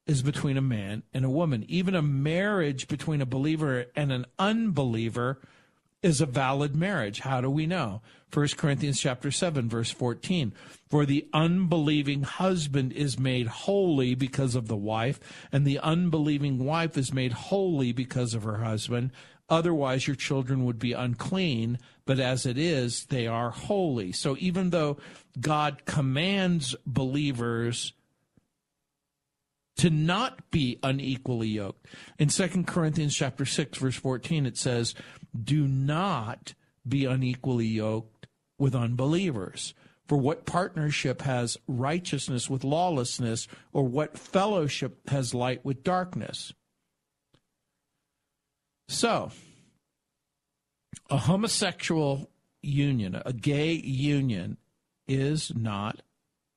is 0.06 0.22
between 0.22 0.56
a 0.56 0.62
man 0.62 1.02
and 1.14 1.24
a 1.24 1.30
woman. 1.30 1.64
Even 1.68 1.94
a 1.94 2.02
marriage 2.02 2.88
between 2.88 3.20
a 3.20 3.26
believer 3.26 3.86
and 3.94 4.10
an 4.10 4.26
unbeliever 4.38 5.40
is 6.02 6.20
a 6.20 6.26
valid 6.26 6.74
marriage. 6.74 7.20
How 7.20 7.40
do 7.40 7.50
we 7.50 7.66
know? 7.66 8.00
1 8.32 8.48
Corinthians 8.56 9.00
chapter 9.00 9.30
7 9.30 9.68
verse 9.68 9.90
14. 9.90 10.52
For 10.88 11.04
the 11.04 11.28
unbelieving 11.32 12.22
husband 12.22 12.92
is 12.92 13.18
made 13.18 13.46
holy 13.46 14.14
because 14.14 14.54
of 14.54 14.68
the 14.68 14.76
wife, 14.76 15.20
and 15.52 15.66
the 15.66 15.78
unbelieving 15.78 16.64
wife 16.64 16.96
is 16.96 17.12
made 17.12 17.32
holy 17.32 17.92
because 17.92 18.34
of 18.34 18.44
her 18.44 18.58
husband. 18.58 19.10
Otherwise 19.48 20.06
your 20.06 20.16
children 20.16 20.64
would 20.64 20.78
be 20.78 20.92
unclean, 20.92 21.78
but 22.06 22.20
as 22.20 22.46
it 22.46 22.56
is, 22.56 23.04
they 23.06 23.26
are 23.26 23.50
holy. 23.50 24.12
So 24.12 24.36
even 24.38 24.70
though 24.70 24.96
God 25.40 25.84
commands 25.84 26.76
believers 26.86 27.92
to 29.80 29.88
not 29.88 30.50
be 30.50 30.78
unequally 30.82 31.48
yoked. 31.48 31.86
In 32.18 32.28
2 32.28 32.64
Corinthians 32.64 33.16
chapter 33.16 33.46
6 33.46 33.78
verse 33.78 33.96
14 33.96 34.44
it 34.44 34.58
says, 34.58 34.94
"Do 35.34 35.66
not 35.66 36.52
be 36.86 37.06
unequally 37.06 37.66
yoked 37.66 38.26
with 38.58 38.74
unbelievers." 38.74 39.72
For 40.06 40.18
what 40.18 40.44
partnership 40.44 41.22
has 41.22 41.56
righteousness 41.66 42.50
with 42.50 42.62
lawlessness, 42.62 43.48
or 43.72 43.84
what 43.84 44.18
fellowship 44.18 45.08
has 45.08 45.32
light 45.32 45.64
with 45.64 45.82
darkness? 45.82 46.52
So, 48.88 49.30
a 51.08 51.16
homosexual 51.16 52.30
union, 52.60 53.22
a 53.24 53.32
gay 53.32 53.72
union, 53.72 54.58
is 55.08 55.54
not 55.54 56.02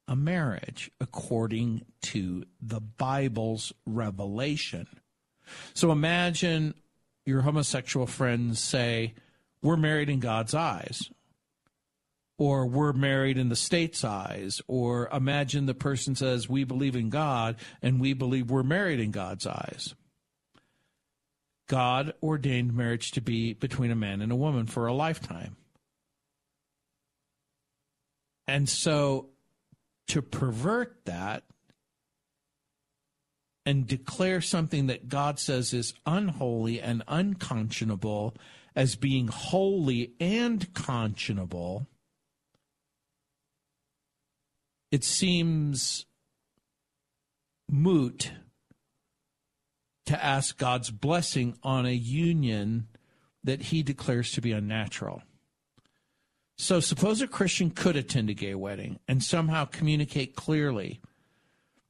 a 0.07 0.15
marriage 0.15 0.91
according 0.99 1.85
to 2.01 2.43
the 2.61 2.81
Bible's 2.81 3.73
revelation. 3.85 4.87
So 5.73 5.91
imagine 5.91 6.73
your 7.25 7.41
homosexual 7.41 8.07
friends 8.07 8.59
say, 8.59 9.13
We're 9.61 9.77
married 9.77 10.09
in 10.09 10.19
God's 10.19 10.53
eyes, 10.53 11.09
or 12.37 12.65
we're 12.65 12.93
married 12.93 13.37
in 13.37 13.49
the 13.49 13.55
state's 13.55 14.03
eyes, 14.03 14.61
or 14.67 15.07
imagine 15.09 15.65
the 15.65 15.73
person 15.73 16.15
says, 16.15 16.49
We 16.49 16.63
believe 16.63 16.95
in 16.95 17.09
God 17.09 17.55
and 17.81 17.99
we 17.99 18.13
believe 18.13 18.49
we're 18.49 18.63
married 18.63 18.99
in 18.99 19.11
God's 19.11 19.47
eyes. 19.47 19.95
God 21.67 22.13
ordained 22.21 22.75
marriage 22.75 23.11
to 23.11 23.21
be 23.21 23.53
between 23.53 23.89
a 23.89 23.95
man 23.95 24.21
and 24.21 24.31
a 24.31 24.35
woman 24.35 24.65
for 24.65 24.85
a 24.85 24.93
lifetime. 24.93 25.55
And 28.47 28.67
so 28.67 29.29
to 30.07 30.21
pervert 30.21 30.97
that 31.05 31.43
and 33.65 33.87
declare 33.87 34.41
something 34.41 34.87
that 34.87 35.07
God 35.07 35.39
says 35.39 35.73
is 35.73 35.93
unholy 36.05 36.81
and 36.81 37.03
unconscionable 37.07 38.35
as 38.75 38.95
being 38.95 39.27
holy 39.27 40.13
and 40.19 40.73
conscionable, 40.73 41.87
it 44.91 45.03
seems 45.03 46.05
moot 47.69 48.31
to 50.05 50.23
ask 50.23 50.57
God's 50.57 50.91
blessing 50.91 51.57
on 51.63 51.85
a 51.85 51.93
union 51.93 52.87
that 53.43 53.61
he 53.63 53.83
declares 53.83 54.31
to 54.31 54.41
be 54.41 54.51
unnatural. 54.51 55.23
So, 56.57 56.79
suppose 56.79 57.21
a 57.21 57.27
Christian 57.27 57.71
could 57.71 57.95
attend 57.95 58.29
a 58.29 58.33
gay 58.33 58.55
wedding 58.55 58.99
and 59.07 59.23
somehow 59.23 59.65
communicate 59.65 60.35
clearly 60.35 61.01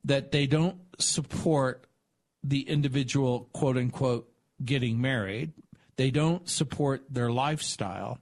that 0.06 0.32
they 0.32 0.48
don't 0.48 0.78
support 1.00 1.86
the 2.44 2.62
individual, 2.62 3.50
quote 3.54 3.78
unquote, 3.78 4.30
getting 4.64 5.02
married, 5.02 5.54
they 5.96 6.12
don't 6.12 6.50
support 6.50 7.04
their 7.10 7.32
lifestyle. 7.32 8.20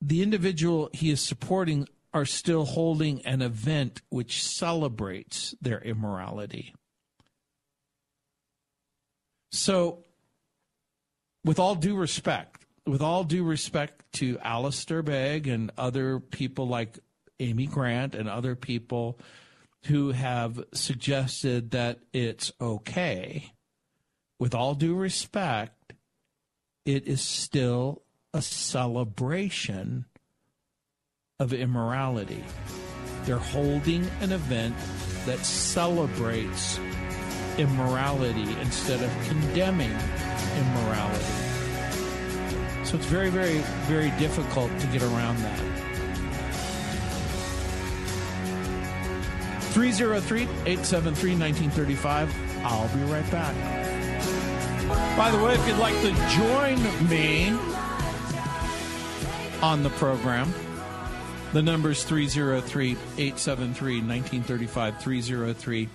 The 0.00 0.22
individual 0.22 0.90
he 0.92 1.10
is 1.10 1.20
supporting 1.20 1.88
are 2.12 2.24
still 2.24 2.64
holding 2.64 3.24
an 3.26 3.42
event 3.42 4.02
which 4.08 4.42
celebrates 4.44 5.54
their 5.60 5.80
immorality. 5.80 6.74
So, 9.50 10.04
with 11.44 11.58
all 11.58 11.74
due 11.74 11.96
respect, 11.96 12.63
with 12.86 13.00
all 13.00 13.24
due 13.24 13.44
respect 13.44 14.04
to 14.14 14.38
Alistair 14.40 15.02
Begg 15.02 15.46
and 15.46 15.70
other 15.78 16.20
people 16.20 16.68
like 16.68 16.98
Amy 17.40 17.66
Grant 17.66 18.14
and 18.14 18.28
other 18.28 18.54
people 18.54 19.18
who 19.86 20.12
have 20.12 20.62
suggested 20.72 21.72
that 21.72 22.00
it's 22.12 22.52
okay. 22.60 23.52
With 24.38 24.54
all 24.54 24.74
due 24.74 24.94
respect, 24.94 25.94
it 26.84 27.06
is 27.06 27.20
still 27.20 28.02
a 28.32 28.42
celebration 28.42 30.06
of 31.38 31.52
immorality. 31.52 32.44
They're 33.24 33.38
holding 33.38 34.06
an 34.20 34.32
event 34.32 34.76
that 35.26 35.44
celebrates 35.44 36.78
immorality 37.58 38.56
instead 38.60 39.02
of 39.02 39.28
condemning 39.28 39.92
immorality. 40.56 41.43
So 42.84 42.96
it's 42.96 43.06
very, 43.06 43.30
very, 43.30 43.58
very 43.86 44.10
difficult 44.18 44.70
to 44.80 44.86
get 44.88 45.02
around 45.02 45.38
that. 45.38 45.74
303 49.74 50.42
873 50.42 51.30
1935. 51.32 52.64
I'll 52.64 52.88
be 52.96 53.02
right 53.10 53.28
back. 53.30 53.54
By 55.16 55.30
the 55.30 55.42
way, 55.42 55.54
if 55.54 55.66
you'd 55.66 55.78
like 55.78 55.94
to 56.02 56.12
join 56.36 57.08
me 57.08 57.48
on 59.62 59.82
the 59.82 59.90
program, 59.90 60.54
the 61.52 61.62
number 61.62 61.90
is 61.90 62.04
303 62.04 62.90
873 62.90 63.94
1935. 63.94 65.00
303 65.00 65.88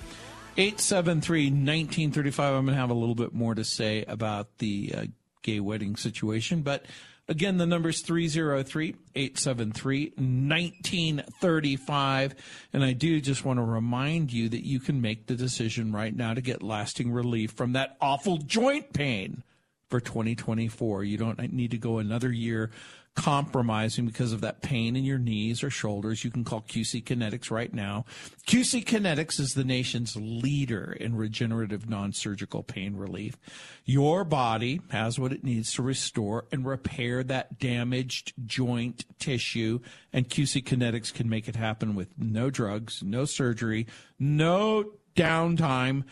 873 0.57 1.43
1935. 1.45 2.53
I'm 2.53 2.65
going 2.65 2.75
to 2.75 2.81
have 2.81 2.89
a 2.89 2.93
little 2.93 3.15
bit 3.15 3.33
more 3.33 3.55
to 3.55 3.63
say 3.63 4.03
about 4.05 4.57
the 4.57 4.93
uh, 4.97 5.03
gay 5.41 5.59
wedding 5.59 5.95
situation, 5.95 6.61
but 6.61 6.85
Again, 7.29 7.57
the 7.57 7.65
number 7.67 7.89
is 7.89 8.01
303 8.01 8.95
873 9.13 10.13
1935. 10.17 12.35
And 12.73 12.83
I 12.83 12.93
do 12.93 13.21
just 13.21 13.45
want 13.45 13.59
to 13.59 13.63
remind 13.63 14.33
you 14.33 14.49
that 14.49 14.65
you 14.65 14.79
can 14.79 14.99
make 14.99 15.27
the 15.27 15.35
decision 15.35 15.91
right 15.91 16.15
now 16.15 16.33
to 16.33 16.41
get 16.41 16.63
lasting 16.63 17.11
relief 17.11 17.51
from 17.51 17.73
that 17.73 17.97
awful 18.01 18.37
joint 18.37 18.93
pain 18.93 19.43
for 19.91 19.99
2024. 19.99 21.03
You 21.03 21.17
don't 21.17 21.53
need 21.53 21.69
to 21.69 21.77
go 21.77 21.99
another 21.99 22.31
year 22.31 22.71
compromising 23.15 24.05
because 24.05 24.31
of 24.31 24.41
that 24.41 24.61
pain 24.61 24.95
in 24.95 25.03
your 25.03 25.17
knees 25.17 25.63
or 25.63 25.69
shoulders, 25.69 26.23
you 26.23 26.31
can 26.31 26.43
call 26.43 26.61
QC 26.61 27.03
Kinetics 27.03 27.51
right 27.51 27.73
now. 27.73 28.05
QC 28.47 28.85
Kinetics 28.85 29.39
is 29.39 29.53
the 29.53 29.63
nation's 29.63 30.15
leader 30.15 30.95
in 30.99 31.15
regenerative 31.15 31.89
non 31.89 32.13
surgical 32.13 32.63
pain 32.63 32.95
relief. 32.95 33.37
Your 33.85 34.23
body 34.23 34.81
has 34.89 35.19
what 35.19 35.33
it 35.33 35.43
needs 35.43 35.73
to 35.73 35.81
restore 35.81 36.45
and 36.51 36.65
repair 36.65 37.23
that 37.23 37.59
damaged 37.59 38.33
joint 38.45 39.05
tissue, 39.19 39.79
and 40.13 40.29
QC 40.29 40.63
Kinetics 40.63 41.13
can 41.13 41.29
make 41.29 41.47
it 41.47 41.55
happen 41.55 41.95
with 41.95 42.17
no 42.17 42.49
drugs, 42.49 43.03
no 43.03 43.25
surgery, 43.25 43.87
no 44.17 44.91
downtime 45.15 46.03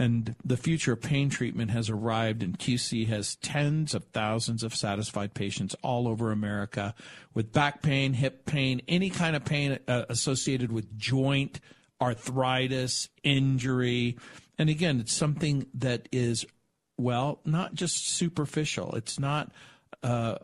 and 0.00 0.34
the 0.42 0.56
future 0.56 0.94
of 0.94 1.02
pain 1.02 1.28
treatment 1.28 1.72
has 1.72 1.90
arrived, 1.90 2.42
and 2.42 2.58
QC 2.58 3.06
has 3.08 3.36
tens 3.36 3.92
of 3.92 4.04
thousands 4.04 4.62
of 4.62 4.74
satisfied 4.74 5.34
patients 5.34 5.76
all 5.82 6.08
over 6.08 6.32
America 6.32 6.94
with 7.34 7.52
back 7.52 7.82
pain, 7.82 8.14
hip 8.14 8.46
pain, 8.46 8.80
any 8.88 9.10
kind 9.10 9.36
of 9.36 9.44
pain 9.44 9.78
uh, 9.86 10.06
associated 10.08 10.72
with 10.72 10.96
joint 10.96 11.60
arthritis, 12.00 13.10
injury. 13.22 14.16
And 14.56 14.70
again, 14.70 15.00
it's 15.00 15.12
something 15.12 15.66
that 15.74 16.08
is, 16.10 16.46
well, 16.96 17.40
not 17.44 17.74
just 17.74 18.08
superficial. 18.08 18.94
It's 18.94 19.18
not 19.18 19.52
uh, 20.02 20.36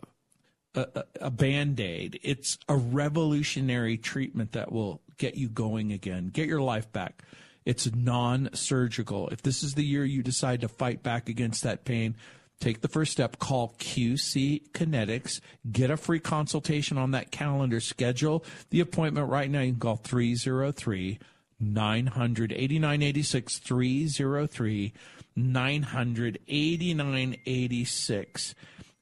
a, 0.74 1.04
a 1.18 1.30
band 1.30 1.80
aid, 1.80 2.20
it's 2.22 2.58
a 2.68 2.76
revolutionary 2.76 3.96
treatment 3.96 4.52
that 4.52 4.70
will 4.70 5.00
get 5.16 5.36
you 5.36 5.48
going 5.48 5.92
again, 5.92 6.26
get 6.26 6.46
your 6.46 6.60
life 6.60 6.92
back. 6.92 7.22
It's 7.66 7.92
non 7.92 8.48
surgical. 8.54 9.28
If 9.28 9.42
this 9.42 9.62
is 9.64 9.74
the 9.74 9.84
year 9.84 10.04
you 10.04 10.22
decide 10.22 10.62
to 10.62 10.68
fight 10.68 11.02
back 11.02 11.28
against 11.28 11.64
that 11.64 11.84
pain, 11.84 12.14
take 12.60 12.80
the 12.80 12.88
first 12.88 13.10
step. 13.10 13.40
Call 13.40 13.74
QC 13.80 14.70
Kinetics. 14.70 15.40
Get 15.70 15.90
a 15.90 15.96
free 15.96 16.20
consultation 16.20 16.96
on 16.96 17.10
that 17.10 17.32
calendar. 17.32 17.80
Schedule 17.80 18.44
the 18.70 18.78
appointment 18.78 19.28
right 19.28 19.50
now. 19.50 19.60
You 19.60 19.72
can 19.72 19.80
call 19.80 19.96
303 19.96 21.18
900 21.58 22.52
8986 22.52 23.58
303 23.58 24.92
900 25.34 26.38
8986. 26.46 28.54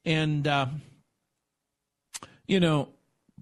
And, 0.06 0.48
uh, 0.48 0.66
you 2.46 2.60
know, 2.60 2.88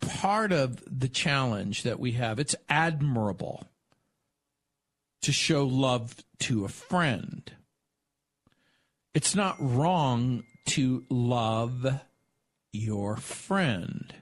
part 0.00 0.50
of 0.50 0.82
the 0.86 1.08
challenge 1.08 1.84
that 1.84 2.00
we 2.00 2.10
have, 2.12 2.40
it's 2.40 2.56
admirable 2.68 3.68
to 5.22 5.32
show 5.32 5.64
love 5.64 6.16
to 6.40 6.64
a 6.64 6.68
friend. 6.68 7.52
It's 9.14 9.34
not 9.34 9.56
wrong 9.58 10.44
to 10.66 11.04
love 11.08 12.00
your 12.72 13.16
friend. 13.16 14.14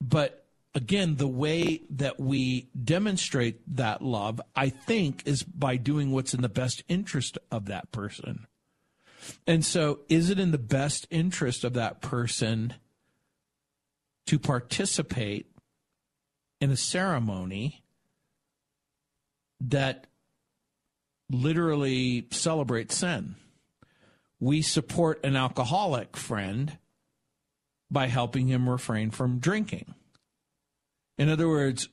But 0.00 0.46
again, 0.74 1.16
the 1.16 1.28
way 1.28 1.82
that 1.90 2.18
we 2.18 2.68
demonstrate 2.84 3.60
that 3.76 4.02
love, 4.02 4.40
I 4.54 4.68
think, 4.68 5.22
is 5.26 5.42
by 5.42 5.76
doing 5.76 6.10
what's 6.10 6.34
in 6.34 6.42
the 6.42 6.48
best 6.48 6.82
interest 6.88 7.38
of 7.50 7.66
that 7.66 7.92
person. 7.92 8.46
And 9.46 9.64
so, 9.64 10.00
is 10.08 10.30
it 10.30 10.40
in 10.40 10.50
the 10.50 10.58
best 10.58 11.06
interest 11.10 11.62
of 11.62 11.74
that 11.74 12.00
person 12.00 12.74
to 14.26 14.38
participate 14.38 15.46
in 16.60 16.70
a 16.70 16.76
ceremony 16.76 17.82
that 19.68 20.06
literally 21.30 22.26
celebrate 22.30 22.92
sin. 22.92 23.36
We 24.40 24.62
support 24.62 25.24
an 25.24 25.36
alcoholic 25.36 26.16
friend 26.16 26.78
by 27.90 28.06
helping 28.06 28.48
him 28.48 28.68
refrain 28.68 29.10
from 29.10 29.38
drinking. 29.38 29.94
In 31.18 31.28
other 31.28 31.48
words, 31.48 31.88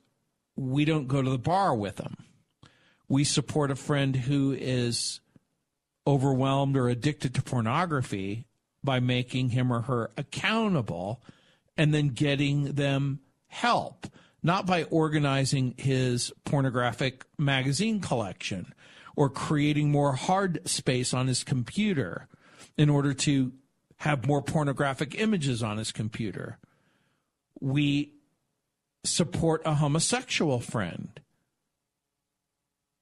we 0.56 0.86
don't 0.86 1.08
go 1.08 1.22
to 1.22 1.30
the 1.30 1.38
bar 1.38 1.76
with 1.76 2.00
him. 2.00 2.16
We 3.08 3.24
support 3.24 3.72
a 3.72 3.76
friend 3.76 4.16
who 4.16 4.56
is 4.58 5.20
overwhelmed 6.08 6.76
or 6.76 6.90
addicted 6.90 7.36
to 7.36 7.42
pornography 7.42 8.48
by 8.84 9.00
making 9.00 9.50
him 9.50 9.72
or 9.72 9.82
her 9.82 10.12
accountable 10.18 11.22
and 11.78 11.94
then 11.94 12.10
getting 12.10 12.74
them 12.74 13.20
help 13.48 14.08
not 14.42 14.66
by 14.66 14.84
organizing 14.84 15.76
his 15.78 16.32
pornographic 16.46 17.26
magazine 17.38 18.00
collection 18.00 18.74
or 19.16 19.30
creating 19.30 19.92
more 19.92 20.14
hard 20.14 20.68
space 20.68 21.14
on 21.14 21.28
his 21.28 21.44
computer 21.44 22.28
in 22.78 22.90
order 22.90 23.14
to 23.14 23.52
have 23.98 24.26
more 24.26 24.42
pornographic 24.42 25.20
images 25.20 25.62
on 25.62 25.78
his 25.78 25.92
computer. 25.92 26.58
We 27.60 28.14
support 29.04 29.62
a 29.66 29.76
homosexual 29.76 30.62
friend 30.62 31.20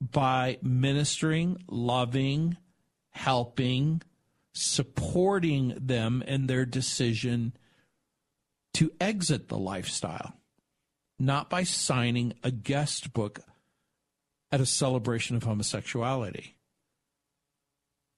by 0.02 0.58
ministering, 0.62 1.58
loving, 1.68 2.58
helping, 3.12 4.02
supporting 4.54 5.78
them 5.80 6.24
in 6.28 6.48
their 6.48 6.66
decision 6.66 7.54
to 8.74 8.92
exit 9.00 9.50
the 9.50 9.58
lifestyle 9.58 10.34
not 11.20 11.50
by 11.50 11.64
signing 11.64 12.34
a 12.44 12.52
guest 12.52 13.14
book 13.14 13.40
at 14.52 14.62
a 14.62 14.66
celebration 14.66 15.36
of 15.36 15.44
homosexuality. 15.44 16.56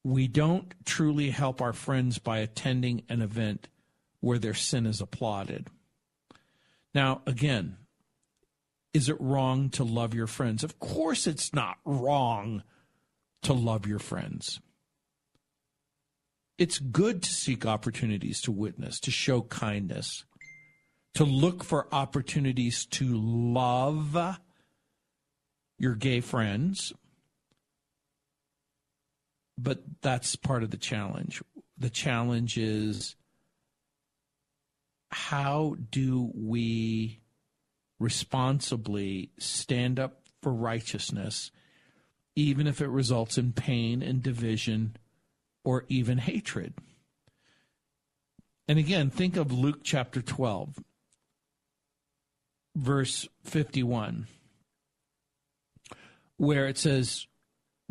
We 0.04 0.28
don't 0.28 0.74
truly 0.86 1.30
help 1.30 1.62
our 1.62 1.74
friends 1.74 2.20
by 2.20 2.40
attending 2.40 3.04
an 3.10 3.22
event 3.22 3.68
where 4.22 4.40
their 4.40 4.54
sin 4.54 4.86
is 4.86 5.02
applauded. 5.02 5.68
Now, 6.94 7.22
again, 7.26 7.78
is 8.94 9.10
it 9.10 9.18
wrong 9.20 9.70
to 9.72 9.84
love 9.84 10.14
your 10.14 10.28
friends? 10.28 10.64
Of 10.64 10.80
course, 10.80 11.28
it's 11.28 11.54
not 11.54 11.78
wrong 11.86 12.64
to 13.44 13.54
love 13.54 13.86
your 13.86 14.00
friends. 14.00 14.60
It's 16.58 16.80
good 16.80 17.24
to 17.24 17.30
seek 17.30 17.66
opportunities 17.66 18.42
to 18.42 18.52
witness, 18.52 19.00
to 19.02 19.12
show 19.12 19.44
kindness 19.44 20.26
to 21.20 21.26
look 21.26 21.66
for 21.66 21.86
opportunities 21.92 22.86
to 22.86 23.04
love 23.06 24.18
your 25.78 25.94
gay 25.94 26.22
friends. 26.22 26.94
But 29.58 29.84
that's 30.02 30.38
part 30.38 30.64
of 30.64 30.72
the 30.72 30.78
challenge. 30.78 31.44
The 31.78 31.90
challenge 31.90 32.58
is 32.58 33.18
how 35.12 35.76
do 35.92 36.32
we 36.34 37.20
responsibly 38.00 39.32
stand 39.38 40.00
up 40.00 40.22
for 40.42 40.54
righteousness, 40.54 41.52
even 42.38 42.66
if 42.66 42.80
it 42.80 42.88
results 42.88 43.38
in 43.38 43.52
pain 43.52 44.02
and 44.02 44.24
division 44.24 44.96
or 45.66 45.84
even 45.90 46.20
hatred? 46.20 46.76
And 48.70 48.80
again, 48.80 49.10
think 49.10 49.36
of 49.36 49.52
Luke 49.52 49.82
chapter 49.84 50.22
12 50.22 50.80
verse 52.76 53.28
51, 53.44 54.28
where 56.38 56.68
it 56.68 56.78
says, 56.78 57.28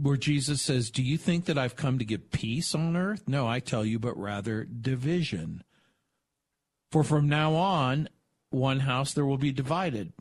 where 0.00 0.16
Jesus 0.16 0.62
says, 0.62 0.90
Do 0.90 1.02
you 1.02 1.18
think 1.18 1.46
that 1.46 1.58
I've 1.58 1.76
come 1.76 1.98
to 1.98 2.04
give 2.04 2.30
peace 2.30 2.74
on 2.74 2.96
earth? 2.96 3.24
No, 3.26 3.46
I 3.46 3.60
tell 3.60 3.84
you, 3.84 3.98
but 3.98 4.16
rather 4.16 4.64
division. 4.64 5.64
For 6.92 7.02
from 7.02 7.28
now 7.28 7.54
on, 7.54 8.08
one 8.50 8.80
house 8.80 9.12
there 9.12 9.26
will 9.26 9.38
be 9.38 9.52
divided, 9.52 10.12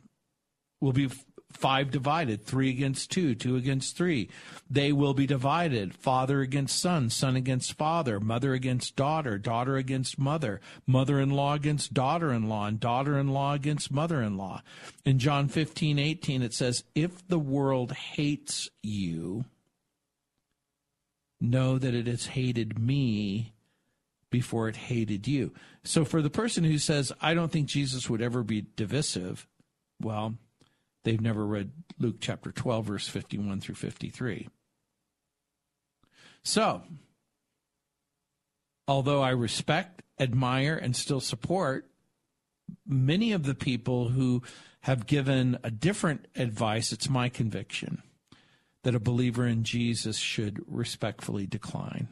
will 0.80 0.92
be 0.92 1.08
five 1.52 1.90
divided, 1.90 2.44
three 2.44 2.70
against 2.70 3.10
two, 3.10 3.34
two 3.34 3.56
against 3.56 3.96
three. 3.96 4.28
They 4.70 4.92
will 4.92 5.14
be 5.14 5.26
divided, 5.26 5.94
father 5.94 6.40
against 6.40 6.80
son, 6.80 7.10
son 7.10 7.36
against 7.36 7.72
father, 7.74 8.20
mother 8.20 8.52
against 8.52 8.96
daughter, 8.96 9.38
daughter 9.38 9.76
against 9.76 10.18
mother, 10.18 10.60
mother 10.86 11.20
in 11.20 11.30
law 11.30 11.54
against 11.54 11.94
daughter 11.94 12.32
in 12.32 12.48
law, 12.48 12.66
and 12.66 12.78
daughter 12.78 13.18
in 13.18 13.28
law 13.28 13.54
against 13.54 13.90
mother 13.90 14.22
in 14.22 14.36
law. 14.36 14.62
In 15.04 15.18
John 15.18 15.48
15, 15.48 15.98
18, 15.98 16.42
it 16.42 16.54
says, 16.54 16.84
If 16.94 17.26
the 17.26 17.38
world 17.38 17.92
hates 17.92 18.68
you, 18.82 19.44
know 21.40 21.78
that 21.78 21.94
it 21.94 22.06
has 22.06 22.26
hated 22.26 22.78
me 22.78 23.52
before 24.30 24.68
it 24.68 24.76
hated 24.76 25.26
you. 25.26 25.52
So 25.84 26.04
for 26.04 26.20
the 26.20 26.30
person 26.30 26.64
who 26.64 26.78
says, 26.78 27.12
I 27.20 27.34
don't 27.34 27.50
think 27.50 27.68
Jesus 27.68 28.10
would 28.10 28.20
ever 28.20 28.42
be 28.42 28.66
divisive, 28.76 29.46
well, 30.00 30.34
they've 31.04 31.20
never 31.20 31.44
read 31.46 31.70
Luke 31.98 32.16
chapter 32.20 32.52
12, 32.52 32.86
verse 32.86 33.08
51 33.08 33.60
through 33.60 33.74
53. 33.74 34.48
So, 36.42 36.82
although 38.86 39.22
I 39.22 39.30
respect, 39.30 40.02
admire, 40.18 40.76
and 40.76 40.94
still 40.94 41.20
support 41.20 41.90
many 42.86 43.32
of 43.32 43.44
the 43.44 43.54
people 43.54 44.08
who 44.08 44.42
have 44.82 45.06
given 45.06 45.58
a 45.62 45.70
different 45.70 46.26
advice, 46.36 46.92
it's 46.92 47.08
my 47.08 47.28
conviction 47.28 48.02
that 48.84 48.94
a 48.94 49.00
believer 49.00 49.46
in 49.46 49.64
Jesus 49.64 50.16
should 50.18 50.62
respectfully 50.66 51.46
decline. 51.46 52.08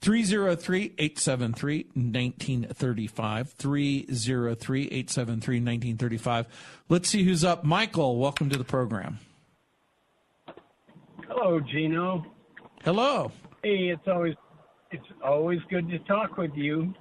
303 0.00 0.94
873 0.98 1.76
1935. 1.94 3.50
303 3.52 4.82
873 4.82 5.56
1935. 5.56 6.46
Let's 6.88 7.08
see 7.08 7.24
who's 7.24 7.44
up. 7.44 7.64
Michael, 7.64 8.18
welcome 8.18 8.50
to 8.50 8.58
the 8.58 8.64
program. 8.64 9.18
Hello, 11.28 11.60
Gino. 11.60 12.24
Hello. 12.84 13.32
Hey, 13.62 13.90
it's 13.92 14.06
always 14.06 14.34
it's 14.90 15.06
always 15.22 15.58
good 15.68 15.88
to 15.90 15.98
talk 16.00 16.36
with 16.36 16.52
you, 16.54 16.94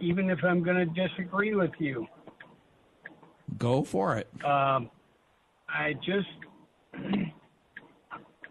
even 0.00 0.30
if 0.30 0.38
I'm 0.42 0.62
going 0.62 0.76
to 0.76 0.86
disagree 1.08 1.54
with 1.54 1.72
you. 1.78 2.06
Go 3.58 3.84
for 3.84 4.16
it. 4.16 4.28
Um, 4.44 4.90
I 5.68 5.94
just 5.94 6.28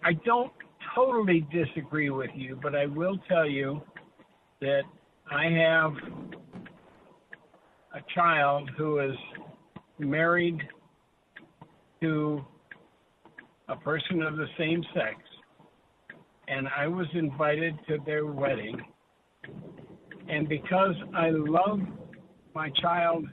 I 0.03 0.13
don't 0.25 0.51
totally 0.95 1.45
disagree 1.51 2.09
with 2.09 2.31
you, 2.35 2.59
but 2.61 2.75
I 2.75 2.85
will 2.85 3.17
tell 3.27 3.47
you 3.47 3.81
that 4.61 4.83
I 5.29 5.45
have 5.45 5.93
a 7.93 8.01
child 8.13 8.69
who 8.77 8.99
is 8.99 9.15
married 9.99 10.61
to 12.01 12.43
a 13.69 13.75
person 13.75 14.21
of 14.21 14.37
the 14.37 14.47
same 14.57 14.83
sex, 14.93 15.15
and 16.47 16.67
I 16.75 16.87
was 16.87 17.07
invited 17.13 17.77
to 17.87 17.97
their 18.05 18.25
wedding. 18.25 18.81
And 20.27 20.47
because 20.47 20.95
I 21.15 21.29
love 21.29 21.81
my 22.53 22.69
child 22.81 23.25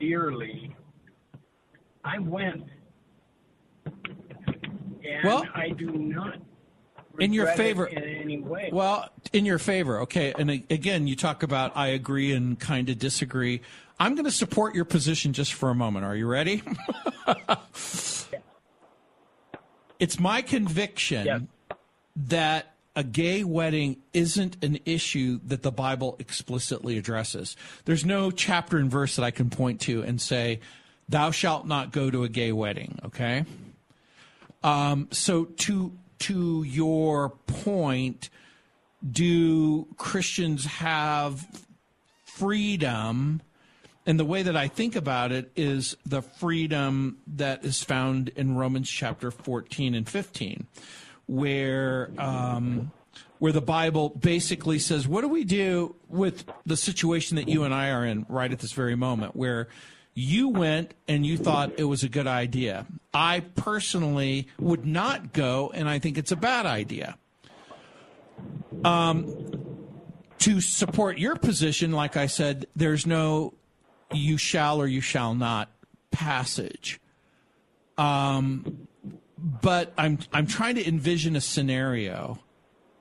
dearly, 0.00 0.74
I 2.04 2.18
went. 2.18 2.64
And 3.86 5.24
Well- 5.24 5.46
I 5.54 5.70
do 5.70 5.90
not 5.92 6.47
In 7.18 7.32
your 7.32 7.46
favor- 7.48 7.86
in 7.86 8.02
any 8.02 8.38
way. 8.38 8.70
Well, 8.72 9.08
in 9.32 9.44
your 9.44 9.58
favor, 9.58 10.00
okay. 10.02 10.32
And 10.38 10.50
again, 10.50 11.06
you 11.06 11.16
talk 11.16 11.42
about 11.42 11.76
I 11.76 11.88
agree 11.88 12.32
and 12.32 12.58
kind 12.58 12.88
of 12.88 12.98
disagree. 12.98 13.60
I'm 14.00 14.14
going 14.14 14.24
to 14.26 14.30
support 14.30 14.74
your 14.74 14.84
position 14.84 15.32
just 15.32 15.52
for 15.54 15.70
a 15.70 15.74
moment. 15.74 16.04
Are 16.04 16.14
you 16.14 16.26
ready? 16.28 16.62
it's 19.98 20.20
my 20.20 20.42
conviction 20.42 21.26
Yes. 21.26 21.40
that 22.16 22.74
a 22.94 23.02
gay 23.04 23.44
wedding 23.44 23.96
isn't 24.12 24.62
an 24.64 24.78
issue 24.84 25.40
that 25.46 25.62
the 25.62 25.70
Bible 25.70 26.16
explicitly 26.18 26.98
addresses. 26.98 27.56
There's 27.84 28.04
no 28.04 28.30
chapter 28.30 28.76
and 28.76 28.90
verse 28.90 29.16
that 29.16 29.24
I 29.24 29.30
can 29.30 29.50
point 29.50 29.80
to 29.82 30.02
and 30.02 30.20
say, 30.20 30.60
"Thou 31.08 31.30
shalt 31.30 31.66
not 31.66 31.92
go 31.92 32.10
to 32.10 32.24
a 32.24 32.28
gay 32.28 32.50
wedding." 32.52 32.98
Okay. 33.04 33.44
Um, 34.64 35.08
so 35.12 35.44
to 35.44 35.92
to 36.20 36.62
your 36.62 37.30
point, 37.46 38.30
do 39.08 39.86
Christians 39.96 40.64
have 40.66 41.46
freedom? 42.24 43.42
And 44.06 44.18
the 44.18 44.24
way 44.24 44.42
that 44.42 44.56
I 44.56 44.68
think 44.68 44.96
about 44.96 45.32
it 45.32 45.50
is 45.54 45.96
the 46.06 46.22
freedom 46.22 47.18
that 47.26 47.64
is 47.64 47.82
found 47.82 48.30
in 48.30 48.56
Romans 48.56 48.88
chapter 48.88 49.30
14 49.30 49.94
and 49.94 50.08
15, 50.08 50.66
where 51.26 52.10
um, 52.18 52.90
where 53.38 53.52
the 53.52 53.60
Bible 53.60 54.08
basically 54.08 54.78
says, 54.78 55.06
"What 55.06 55.20
do 55.20 55.28
we 55.28 55.44
do 55.44 55.94
with 56.08 56.44
the 56.64 56.76
situation 56.76 57.36
that 57.36 57.48
you 57.48 57.64
and 57.64 57.74
I 57.74 57.90
are 57.90 58.04
in 58.04 58.24
right 58.28 58.50
at 58.50 58.60
this 58.60 58.72
very 58.72 58.96
moment, 58.96 59.36
where 59.36 59.68
you 60.18 60.48
went 60.48 60.94
and 61.06 61.24
you 61.24 61.36
thought 61.36 61.72
it 61.78 61.84
was 61.84 62.02
a 62.02 62.08
good 62.08 62.26
idea? 62.26 62.86
I 63.14 63.40
personally 63.40 64.48
would 64.58 64.84
not 64.84 65.32
go, 65.32 65.70
and 65.74 65.88
I 65.88 65.98
think 65.98 66.18
it's 66.18 66.32
a 66.32 66.36
bad 66.36 66.66
idea." 66.66 67.16
to 70.38 70.60
support 70.60 71.18
your 71.18 71.36
position, 71.36 71.92
like 71.92 72.16
I 72.16 72.26
said, 72.26 72.66
there's 72.76 73.06
no 73.06 73.54
you 74.12 74.36
shall 74.36 74.80
or 74.80 74.86
you 74.86 75.00
shall 75.00 75.34
not 75.34 75.70
passage. 76.10 77.00
Um, 77.96 78.88
but 79.36 79.92
I'm 79.98 80.18
I'm 80.32 80.46
trying 80.46 80.76
to 80.76 80.86
envision 80.86 81.36
a 81.36 81.40
scenario 81.40 82.38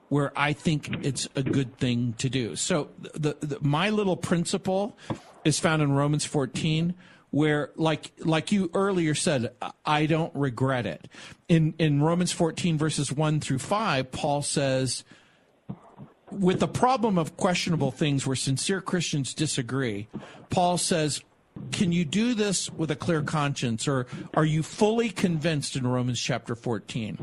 where 0.10 0.32
I 0.36 0.54
think 0.54 1.06
it's 1.06 1.28
a 1.36 1.44
good 1.44 1.78
thing 1.78 2.14
to 2.20 2.30
do. 2.30 2.56
So 2.56 2.90
the, 3.00 3.38
the 3.40 3.60
my 3.62 3.90
little 3.90 4.18
principle 4.18 4.98
is 5.44 5.60
found 5.60 5.82
in 5.82 5.92
Romans 5.92 6.26
14 6.26 6.94
where 7.30 7.72
like 7.76 8.12
like 8.20 8.52
you 8.52 8.70
earlier 8.74 9.14
said 9.14 9.54
I 9.86 10.06
don't 10.06 10.34
regret 10.34 10.86
it. 10.86 11.10
In 11.50 11.74
in 11.78 12.02
Romans 12.02 12.32
14 12.32 12.78
verses 12.78 13.12
1 13.12 13.42
through 13.42 13.60
5 13.60 14.12
Paul 14.12 14.42
says 14.42 15.04
with 16.32 16.60
the 16.60 16.68
problem 16.68 17.18
of 17.18 17.38
questionable 17.38 17.92
things 17.92 18.26
where 18.26 18.36
sincere 18.36 18.82
Christians 18.82 19.34
disagree, 19.34 20.08
Paul 20.50 20.78
says, 20.78 21.22
can 21.72 21.92
you 21.92 22.06
do 22.06 22.34
this 22.34 22.70
with 22.72 22.90
a 22.92 22.96
clear 22.96 23.22
conscience 23.22 23.88
or 23.88 24.08
are 24.36 24.46
you 24.46 24.64
fully 24.64 25.10
convinced 25.10 25.76
in 25.76 25.86
Romans 25.86 26.20
chapter 26.20 26.56
14? 26.56 27.20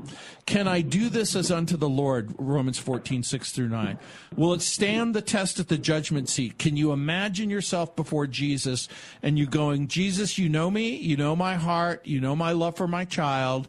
Can 0.46 0.68
I 0.68 0.80
do 0.80 1.08
this 1.08 1.34
as 1.34 1.50
unto 1.50 1.76
the 1.76 1.88
Lord? 1.88 2.34
Romans 2.38 2.78
14, 2.78 3.22
6 3.22 3.52
through 3.52 3.68
9. 3.68 3.98
Will 4.36 4.52
it 4.52 4.62
stand 4.62 5.14
the 5.14 5.22
test 5.22 5.58
at 5.58 5.68
the 5.68 5.78
judgment 5.78 6.28
seat? 6.28 6.58
Can 6.58 6.76
you 6.76 6.92
imagine 6.92 7.50
yourself 7.50 7.96
before 7.96 8.26
Jesus 8.26 8.88
and 9.22 9.38
you 9.38 9.46
going, 9.46 9.88
Jesus, 9.88 10.38
you 10.38 10.48
know 10.48 10.70
me, 10.70 10.96
you 10.96 11.16
know 11.16 11.34
my 11.34 11.54
heart, 11.54 12.06
you 12.06 12.20
know 12.20 12.36
my 12.36 12.52
love 12.52 12.76
for 12.76 12.88
my 12.88 13.04
child. 13.04 13.68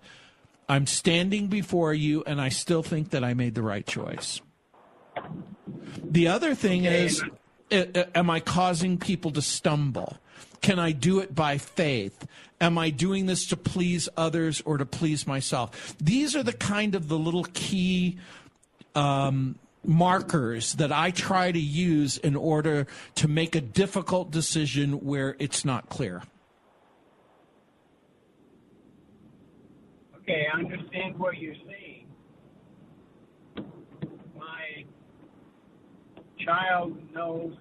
I'm 0.67 0.87
standing 0.87 1.47
before 1.47 1.93
you 1.93 2.23
and 2.25 2.41
I 2.41 2.49
still 2.49 2.83
think 2.83 3.11
that 3.11 3.23
I 3.23 3.33
made 3.33 3.55
the 3.55 3.61
right 3.63 3.85
choice. 3.85 4.41
The 6.09 6.27
other 6.27 6.55
thing 6.55 6.85
Okay. 6.85 7.05
is, 7.05 7.23
am 7.71 8.29
I 8.29 8.39
causing 8.39 8.97
people 8.97 9.31
to 9.31 9.41
stumble? 9.41 10.17
Can 10.65 10.79
I 10.79 10.93
do 10.93 11.19
it 11.19 11.35
by 11.35 11.59
faith? 11.59 12.25
Am 12.59 12.79
I 12.79 12.89
doing 12.89 13.27
this 13.27 13.45
to 13.49 13.55
please 13.55 14.09
others 14.17 14.63
or 14.65 14.79
to 14.79 14.85
please 14.87 15.27
myself? 15.27 15.95
These 15.99 16.35
are 16.35 16.41
the 16.41 16.53
kind 16.53 16.95
of 16.95 17.07
the 17.07 17.19
little 17.19 17.43
key 17.53 18.17
um, 18.95 19.59
markers 19.83 20.73
that 20.73 20.91
I 20.91 21.11
try 21.11 21.51
to 21.51 21.59
use 21.59 22.17
in 22.17 22.35
order 22.35 22.87
to 23.13 23.27
make 23.27 23.53
a 23.53 23.61
difficult 23.61 24.31
decision 24.31 25.05
where 25.05 25.35
it's 25.37 25.65
not 25.65 25.87
clear. 25.87 26.23
Okay, 30.23 30.47
I 30.51 30.57
understand 30.57 31.19
what 31.19 31.37
you're 31.37 31.53
saying. 31.67 32.07
My 34.35 34.83
child 36.43 36.97
knows 37.13 37.53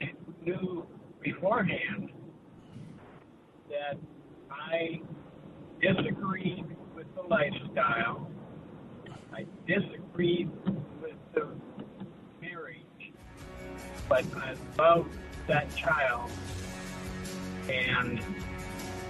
and 0.00 0.12
knew 0.46 0.86
beforehand 1.22 2.10
that 3.70 3.96
I 4.50 5.00
disagreed 5.80 6.64
with 6.94 7.06
the 7.14 7.22
lifestyle. 7.22 8.30
I 9.32 9.46
disagreed 9.66 10.50
with 11.00 11.16
the 11.34 11.48
marriage, 12.40 13.12
but 14.08 14.24
I 14.36 14.54
love 14.78 15.06
that 15.46 15.74
child 15.74 16.30
and 17.68 18.20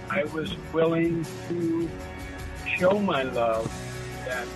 I 0.09 0.23
was 0.25 0.55
willing 0.71 1.25
to 1.49 1.89
show 2.77 2.99
my 2.99 3.23
love 3.23 3.65
that 4.25 4.47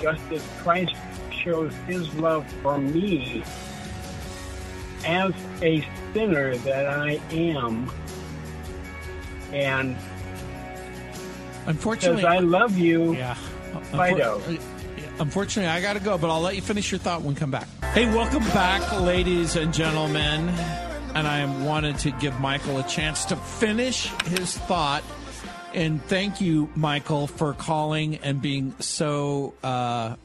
just 0.00 0.20
as 0.32 0.46
Christ 0.58 0.94
shows 1.30 1.72
his 1.86 2.12
love 2.14 2.46
for 2.62 2.78
me 2.78 3.44
as 5.06 5.32
a 5.62 5.86
sinner 6.12 6.56
that 6.58 6.86
I 6.86 7.20
am. 7.30 7.90
And 9.52 9.96
Unfortunately, 11.66 12.24
I 12.24 12.38
love 12.38 12.78
you, 12.78 13.14
yeah. 13.14 13.34
Fido. 13.92 14.40
Unfortunately, 15.18 15.70
I 15.70 15.80
got 15.80 15.94
to 15.94 16.00
go, 16.00 16.16
but 16.18 16.30
I'll 16.30 16.40
let 16.40 16.54
you 16.54 16.62
finish 16.62 16.92
your 16.92 16.98
thought 16.98 17.22
when 17.22 17.34
we 17.34 17.40
come 17.40 17.50
back. 17.50 17.66
Hey, 17.92 18.06
welcome 18.06 18.44
back, 18.50 19.00
ladies 19.00 19.56
and 19.56 19.72
gentlemen. 19.72 20.48
And 21.14 21.26
I 21.26 21.64
wanted 21.64 21.98
to 22.00 22.10
give 22.12 22.38
Michael 22.40 22.78
a 22.78 22.82
chance 22.84 23.24
to 23.26 23.36
finish 23.36 24.12
his 24.26 24.56
thought. 24.56 25.02
And 25.74 26.02
thank 26.04 26.40
you, 26.40 26.70
Michael, 26.76 27.26
for 27.26 27.54
calling 27.54 28.16
and 28.16 28.40
being 28.40 28.74
so 28.80 29.54
uh, 29.62 30.16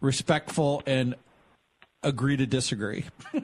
respectful 0.00 0.82
and 0.86 1.14
agree 2.06 2.36
to 2.36 2.46
disagree. 2.46 3.04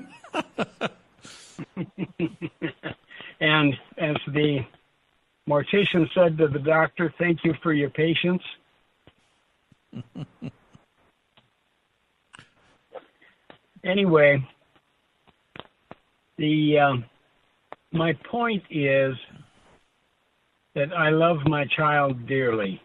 and 3.40 3.74
as 3.98 4.16
the 4.28 4.60
mortician 5.48 6.08
said 6.14 6.38
to 6.38 6.46
the 6.48 6.60
doctor, 6.60 7.12
thank 7.18 7.40
you 7.44 7.54
for 7.62 7.72
your 7.72 7.90
patience. 7.90 8.42
anyway, 13.84 14.48
the 16.38 16.78
um, 16.78 17.04
my 17.92 18.12
point 18.30 18.62
is 18.70 19.14
that 20.74 20.92
I 20.96 21.10
love 21.10 21.38
my 21.46 21.66
child 21.76 22.26
dearly, 22.26 22.80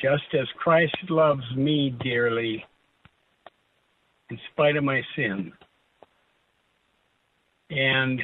just 0.00 0.24
as 0.32 0.48
Christ 0.56 0.96
loves 1.08 1.44
me 1.54 1.94
dearly, 2.02 2.64
in 4.30 4.38
spite 4.50 4.76
of 4.76 4.84
my 4.84 5.02
sin. 5.16 5.52
And 7.70 8.22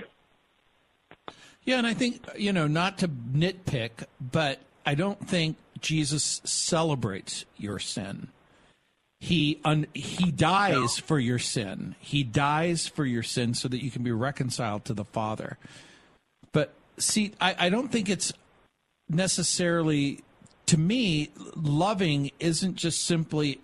Yeah, 1.65 1.79
and 1.79 1.87
I 1.87 1.95
think, 1.95 2.27
you 2.37 2.53
know, 2.53 2.67
not 2.67 2.99
to 2.99 3.09
nitpick, 3.09 4.05
but 4.21 4.61
I 4.85 4.95
don't 4.95 5.29
think 5.29 5.57
Jesus 5.81 6.41
celebrates 6.45 7.45
your 7.57 7.79
sin. 7.79 8.29
He 9.19 9.61
un, 9.65 9.87
he 9.93 10.31
dies 10.31 10.99
for 10.99 11.19
your 11.19 11.39
sin. 11.39 11.95
He 12.01 12.23
dies 12.25 12.87
for 12.87 13.05
your 13.05 13.23
sin 13.23 13.53
so 13.53 13.69
that 13.69 13.85
you 13.85 13.91
can 13.91 14.03
be 14.03 14.13
reconciled 14.13 14.87
to 14.87 14.95
the 14.95 15.05
Father. 15.05 15.59
But 16.53 16.73
see, 16.97 17.33
I, 17.41 17.67
I 17.67 17.69
don't 17.69 17.93
think 17.93 18.09
it's 18.09 18.33
necessarily 19.09 20.21
to 20.67 20.79
me 20.79 21.31
loving 21.55 22.31
isn't 22.39 22.77
just 22.77 23.05
simply 23.05 23.61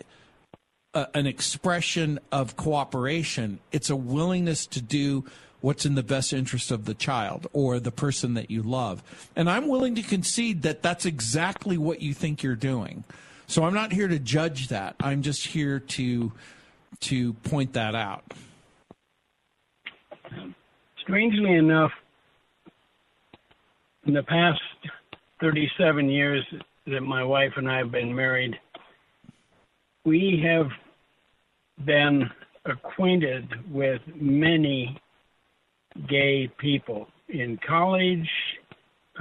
a, 0.97 1.09
an 1.15 1.27
expression 1.27 2.19
of 2.33 2.57
cooperation. 2.57 3.61
It's 3.71 3.91
a 3.91 3.97
willingness 3.97 4.67
to 4.69 4.81
do 4.81 5.25
what's 5.61 5.85
in 5.85 5.95
the 5.95 6.03
best 6.03 6.33
interest 6.33 6.71
of 6.71 6.87
the 6.87 6.95
child 6.95 7.47
or 7.53 7.79
the 7.79 7.93
person 7.93 8.35
that 8.35 8.51
you 8.51 8.63
love. 8.63 9.03
And 9.37 9.51
I'm 9.51 9.69
willing 9.69 9.95
to 9.97 10.03
concede 10.03 10.63
that 10.63 10.83
that's 10.83 11.05
exactly 11.05 11.77
what 11.77 12.01
you 12.01 12.15
think 12.15 12.43
you're 12.43 12.57
doing. 12.57 13.05
So 13.47 13.65
I'm 13.65 13.75
not 13.75 13.93
here 13.93 14.09
to 14.09 14.19
judge 14.19 14.69
that. 14.69 14.97
I'm 15.01 15.23
just 15.23 15.47
here 15.47 15.79
to 15.79 16.33
to 17.01 17.35
point 17.35 17.75
that 17.75 17.95
out. 17.95 18.25
strangely 21.03 21.53
enough, 21.53 21.93
in 24.07 24.15
the 24.15 24.23
past 24.23 24.61
37 25.41 26.09
years 26.09 26.43
that 26.87 27.03
my 27.03 27.23
wife 27.23 27.53
and 27.57 27.71
I 27.71 27.79
have 27.79 27.91
been 27.91 28.15
married, 28.15 28.59
we 30.05 30.43
have 30.47 30.71
been 31.85 32.31
acquainted 32.65 33.49
with 33.71 34.01
many 34.15 34.99
gay 36.09 36.49
people 36.59 37.09
in 37.29 37.59
college, 37.67 38.29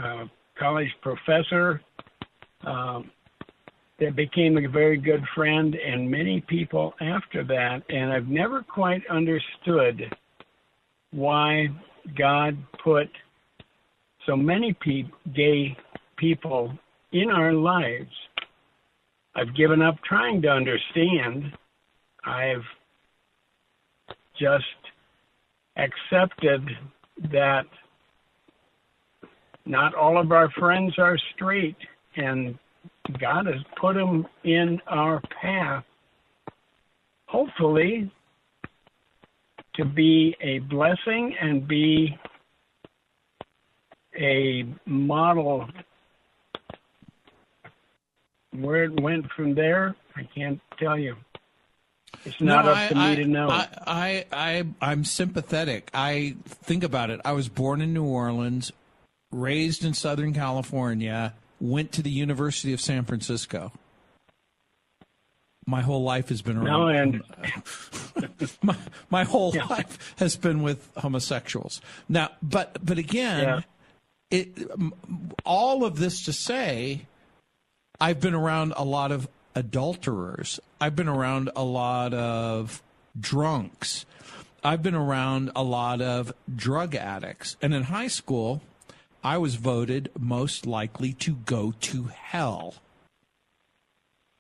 uh, 0.01 0.25
college 0.57 0.89
professor 1.01 1.81
um, 2.65 3.09
that 3.99 4.15
became 4.15 4.57
a 4.57 4.67
very 4.67 4.97
good 4.97 5.23
friend, 5.33 5.75
and 5.75 6.09
many 6.09 6.41
people 6.47 6.93
after 6.99 7.43
that. 7.43 7.81
And 7.89 8.11
I've 8.11 8.27
never 8.27 8.61
quite 8.61 9.01
understood 9.09 10.01
why 11.11 11.67
God 12.17 12.57
put 12.83 13.07
so 14.25 14.35
many 14.35 14.73
pe- 14.73 15.09
gay 15.33 15.77
people 16.17 16.73
in 17.11 17.29
our 17.29 17.53
lives. 17.53 18.11
I've 19.35 19.55
given 19.55 19.81
up 19.81 19.95
trying 20.03 20.41
to 20.43 20.49
understand. 20.49 21.51
I've 22.25 22.63
just 24.39 24.63
accepted 25.77 26.67
that 27.31 27.65
not 29.65 29.93
all 29.95 30.19
of 30.19 30.31
our 30.31 30.49
friends 30.51 30.93
are 30.97 31.17
straight, 31.35 31.77
and 32.15 32.57
God 33.19 33.45
has 33.45 33.61
put 33.79 33.95
them 33.95 34.25
in 34.43 34.79
our 34.87 35.21
path, 35.41 35.83
hopefully, 37.27 38.11
to 39.75 39.85
be 39.85 40.35
a 40.41 40.59
blessing 40.59 41.35
and 41.41 41.67
be 41.67 42.17
a 44.19 44.65
model. 44.85 45.67
Where 48.51 48.85
it 48.85 49.01
went 49.01 49.25
from 49.35 49.53
there, 49.53 49.95
I 50.15 50.23
can't 50.33 50.61
tell 50.79 50.97
you. 50.97 51.15
It's 52.25 52.41
not 52.41 52.65
No, 52.65 52.71
up 52.71 52.89
to 52.89 52.97
I, 52.97 53.09
me 53.11 53.15
to 53.23 53.25
know. 53.29 53.49
I, 53.49 53.67
I, 53.85 54.25
I, 54.33 54.63
I'm 54.81 55.05
sympathetic. 55.05 55.89
I 55.93 56.35
think 56.47 56.83
about 56.83 57.09
it. 57.11 57.21
I 57.23 57.33
was 57.33 57.49
born 57.49 57.81
in 57.81 57.93
New 57.93 58.05
Orleans, 58.05 58.71
raised 59.31 59.85
in 59.85 59.93
Southern 59.93 60.33
California, 60.33 61.33
went 61.59 61.91
to 61.93 62.01
the 62.01 62.09
University 62.11 62.73
of 62.73 62.81
San 62.81 63.05
Francisco. 63.05 63.71
My 65.67 65.81
whole 65.81 66.03
life 66.03 66.29
has 66.29 66.41
been 66.43 66.63
No, 66.63 66.87
around. 66.87 67.21
and 68.15 68.39
my, 68.61 68.75
my 69.09 69.23
whole 69.23 69.51
Yeah. 69.55 69.65
life 69.65 70.13
has 70.17 70.35
been 70.35 70.61
with 70.61 70.89
homosexuals. 70.97 71.81
Now, 72.07 72.29
but 72.43 72.77
but 72.85 72.97
again, 72.99 73.41
Yeah. 73.43 73.61
it 74.29 74.69
all 75.43 75.83
of 75.83 75.97
this 75.97 76.25
to 76.25 76.33
say, 76.33 77.07
I've 77.99 78.19
been 78.19 78.35
around 78.35 78.73
a 78.77 78.83
lot 78.83 79.11
of 79.11 79.27
adulterers. 79.55 80.59
I've 80.79 80.95
been 80.95 81.07
around 81.07 81.49
a 81.55 81.63
lot 81.63 82.13
of 82.13 82.83
drunks. 83.19 84.05
I've 84.63 84.83
been 84.83 84.95
around 84.95 85.51
a 85.55 85.63
lot 85.63 86.01
of 86.01 86.33
drug 86.53 86.95
addicts. 86.95 87.55
And 87.61 87.73
in 87.73 87.83
high 87.83 88.07
school, 88.07 88.61
I 89.23 89.37
was 89.37 89.55
voted 89.55 90.11
most 90.19 90.65
likely 90.65 91.13
to 91.13 91.35
go 91.45 91.73
to 91.81 92.03
hell. 92.05 92.75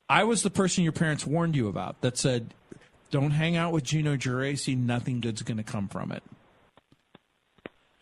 I 0.07 0.23
was 0.23 0.43
the 0.43 0.49
person 0.49 0.83
your 0.83 0.93
parents 0.93 1.25
warned 1.25 1.55
you 1.55 1.67
about 1.67 2.01
that 2.01 2.17
said, 2.17 2.53
don't 3.09 3.31
hang 3.31 3.55
out 3.55 3.71
with 3.71 3.83
Gino 3.83 4.15
Geraci, 4.15 4.77
nothing 4.77 5.21
good's 5.21 5.41
going 5.41 5.57
to 5.57 5.63
come 5.63 5.87
from 5.87 6.11
it. 6.11 6.21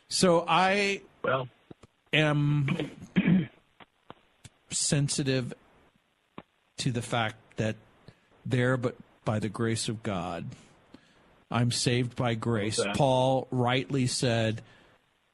So 0.09 0.43
I 0.47 1.01
well, 1.23 1.47
am 2.11 2.91
sensitive 4.69 5.53
to 6.77 6.91
the 6.91 7.01
fact 7.01 7.35
that 7.57 7.75
there, 8.45 8.77
but 8.77 8.95
by 9.25 9.39
the 9.39 9.49
grace 9.49 9.87
of 9.87 10.03
God, 10.03 10.45
I'm 11.51 11.71
saved 11.71 12.15
by 12.15 12.33
grace. 12.33 12.79
Okay. 12.79 12.91
Paul 12.95 13.47
rightly 13.51 14.07
said 14.07 14.61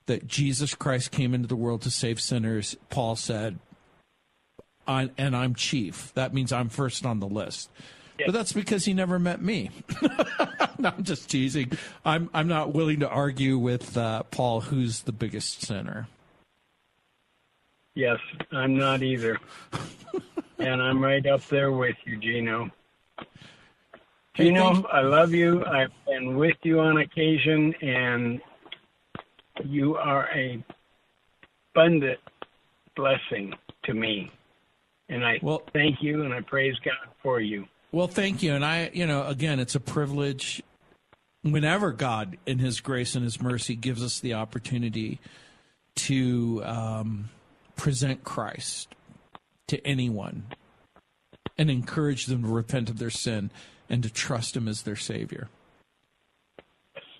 that 0.05 0.27
Jesus 0.27 0.75
Christ 0.75 1.11
came 1.11 1.33
into 1.33 1.47
the 1.47 1.55
world 1.55 1.83
to 1.83 1.91
save 1.91 2.19
sinners. 2.19 2.75
Paul 2.89 3.15
said, 3.15 3.59
I, 4.87 5.09
and 5.17 5.35
I'm 5.35 5.55
chief. 5.55 6.11
That 6.15 6.33
means 6.33 6.51
I'm 6.51 6.69
first 6.69 7.05
on 7.05 7.19
the 7.19 7.27
list. 7.27 7.69
But 8.25 8.33
that's 8.33 8.51
because 8.51 8.85
he 8.85 8.93
never 8.93 9.19
met 9.19 9.41
me. 9.41 9.69
no, 10.77 10.89
I'm 10.89 11.03
just 11.03 11.29
teasing. 11.29 11.71
I'm 12.03 12.29
I'm 12.33 12.47
not 12.47 12.73
willing 12.73 12.99
to 12.99 13.09
argue 13.09 13.57
with 13.57 13.95
uh, 13.97 14.23
Paul 14.23 14.61
who's 14.61 15.03
the 15.03 15.11
biggest 15.11 15.61
sinner. 15.61 16.07
yes, 17.95 18.19
I'm 18.51 18.77
not 18.77 19.01
either. 19.03 19.39
and 20.59 20.81
I'm 20.81 21.01
right 21.01 21.25
up 21.25 21.45
there 21.47 21.71
with 21.71 21.95
you, 22.05 22.17
Gino. 22.17 22.69
Gino, 24.35 24.85
I 24.91 25.01
love 25.01 25.33
you. 25.33 25.65
I've 25.65 25.91
been 26.05 26.37
with 26.37 26.55
you 26.63 26.79
on 26.79 26.97
occasion, 26.97 27.73
and 27.81 28.41
you 29.65 29.95
are 29.95 30.29
a 30.33 30.63
abundant 31.73 32.19
blessing 32.95 33.53
to 33.83 33.93
me. 33.93 34.31
And 35.07 35.25
I 35.25 35.39
Well- 35.41 35.63
thank 35.73 36.01
you 36.01 36.23
and 36.23 36.33
I 36.33 36.41
praise 36.41 36.75
God 36.79 37.09
for 37.21 37.39
you. 37.39 37.67
Well, 37.91 38.07
thank 38.07 38.43
you. 38.43 38.53
And 38.53 38.63
I, 38.63 38.91
you 38.93 39.07
know, 39.07 39.25
again, 39.27 39.59
it's 39.59 39.75
a 39.75 39.79
privilege 39.79 40.61
whenever 41.41 41.91
God, 41.91 42.37
in 42.45 42.59
His 42.59 42.81
grace 42.81 43.15
and 43.15 43.23
His 43.23 43.41
mercy, 43.41 43.75
gives 43.75 44.03
us 44.03 44.19
the 44.19 44.35
opportunity 44.35 45.19
to 45.95 46.61
um, 46.63 47.29
present 47.75 48.23
Christ 48.23 48.93
to 49.69 49.87
anyone 49.87 50.43
and 51.57 51.69
encourage 51.69 52.25
them 52.25 52.43
to 52.43 52.49
repent 52.49 52.89
of 52.89 52.99
their 52.99 53.09
sin 53.09 53.51
and 53.89 54.03
to 54.03 54.09
trust 54.09 54.55
Him 54.55 54.67
as 54.67 54.83
their 54.83 54.95
Savior. 54.95 55.49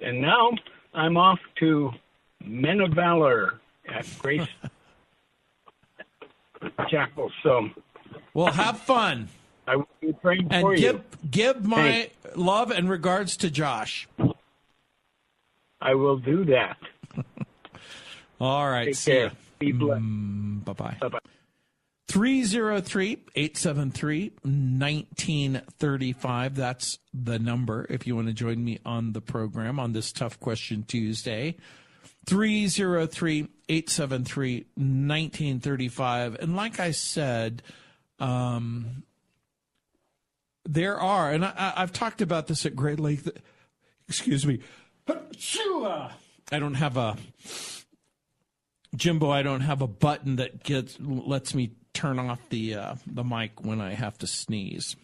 And 0.02 0.22
now 0.22 0.52
I'm 0.93 1.18
off 1.18 1.39
to 1.60 1.91
Men 2.45 2.82
of 2.82 2.93
Valor 2.93 3.60
at 3.88 4.06
Grace 4.20 4.47
Chapel. 6.89 7.32
So, 7.43 7.70
well, 8.34 8.47
have 8.47 8.80
fun. 8.80 9.30
I 9.68 9.76
will 9.76 9.88
be 10.02 10.14
praying 10.14 10.47
and 10.50 10.62
for 10.62 10.76
give, 10.76 10.95
you. 10.95 11.04
Give 11.30 11.66
my 11.66 12.10
love 12.36 12.72
and 12.72 12.89
regards 12.89 13.38
to 13.38 13.52
Josh. 13.52 14.08
I 15.82 15.95
will 15.95 16.18
do 16.18 16.45
that. 16.45 16.78
All 18.41 18.70
right. 18.70 18.86
Take 18.86 18.95
see 18.95 19.12
care. 19.12 19.26
ya. 19.26 19.30
Be 19.60 19.72
blessed. 19.74 20.02
Mm, 20.02 20.66
bye 20.66 20.74
bye. 20.74 20.97
Bye 21.02 21.10
bye. 21.10 21.20
303 22.10 23.12
873 23.36 24.32
1935. 24.41 26.55
That's 26.55 26.97
the 27.14 27.38
number 27.38 27.86
if 27.88 28.07
you 28.07 28.16
want 28.16 28.28
to 28.28 28.34
join 28.34 28.64
me 28.64 28.80
on 28.84 29.14
the 29.14 29.22
program 29.22 29.80
on 29.80 29.93
this 29.93 30.12
Tough 30.12 30.39
Question 30.39 30.84
Tuesday. 30.88 31.55
303 32.26 33.47
873 33.70 34.66
1935. 34.76 36.38
And 36.39 36.55
like 36.55 36.80
I 36.80 36.91
said, 36.91 37.62
um, 38.20 39.03
there 40.66 40.99
are, 40.99 41.32
and 41.32 41.45
I, 41.45 41.74
I've 41.78 41.93
talked 41.93 42.22
about 42.22 42.47
this 42.47 42.66
at 42.66 42.76
great 42.76 42.99
length. 42.99 43.30
Excuse 44.07 44.47
me. 44.47 44.62
I 46.51 46.57
don't 46.57 46.74
have 46.74 46.97
a 46.97 47.18
Jimbo. 48.95 49.30
I 49.30 49.43
don't 49.43 49.62
have 49.62 49.84
a 49.84 49.88
button 49.88 50.38
that 50.38 50.64
gets 50.64 50.99
lets 50.99 51.53
me 51.53 51.74
turn 51.94 52.20
off 52.20 52.40
the 52.50 52.76
uh, 52.76 52.96
the 53.06 53.24
mic 53.24 53.64
when 53.64 53.82
I 53.82 53.94
have 53.94 54.18
to 54.20 54.28
sneeze. 54.28 54.96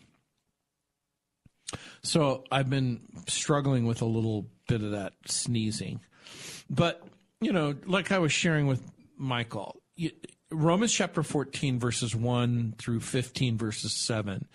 So 2.04 2.44
I've 2.52 2.70
been 2.70 3.02
struggling 3.28 3.86
with 3.86 4.02
a 4.02 4.06
little 4.06 4.46
bit 4.68 4.82
of 4.82 4.92
that 4.92 5.14
sneezing, 5.26 6.00
but 6.70 7.02
you 7.42 7.52
know, 7.52 7.76
like 7.86 8.12
I 8.12 8.20
was 8.20 8.32
sharing 8.32 8.68
with 8.68 8.82
Michael, 9.18 9.82
you, 9.96 10.12
Romans 10.52 10.94
chapter 10.94 11.24
fourteen 11.24 11.80
verses 11.80 12.16
one 12.16 12.76
through 12.78 13.00
fifteen 13.00 13.58
verses 13.58 13.94
seven 13.94 14.48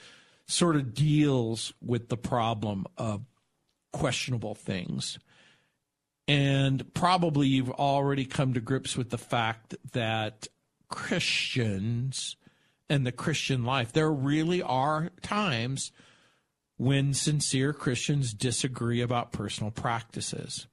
sort 0.46 0.76
of 0.76 0.94
deals 0.94 1.72
with 1.80 2.08
the 2.08 2.16
problem 2.16 2.86
of 2.96 3.22
questionable 3.92 4.54
things. 4.54 5.18
And 6.28 6.94
probably 6.94 7.48
you've 7.48 7.70
already 7.72 8.24
come 8.24 8.54
to 8.54 8.60
grips 8.60 8.96
with 8.96 9.10
the 9.10 9.18
fact 9.18 9.74
that 9.92 10.46
Christians 10.90 12.36
and 12.88 13.06
the 13.06 13.12
Christian 13.12 13.64
life, 13.64 13.92
there 13.92 14.12
really 14.12 14.62
are 14.62 15.10
times 15.22 15.92
when 16.76 17.14
sincere 17.14 17.72
Christians 17.72 18.34
disagree 18.34 19.00
about 19.00 19.32
personal 19.32 19.70
practices. 19.70 20.66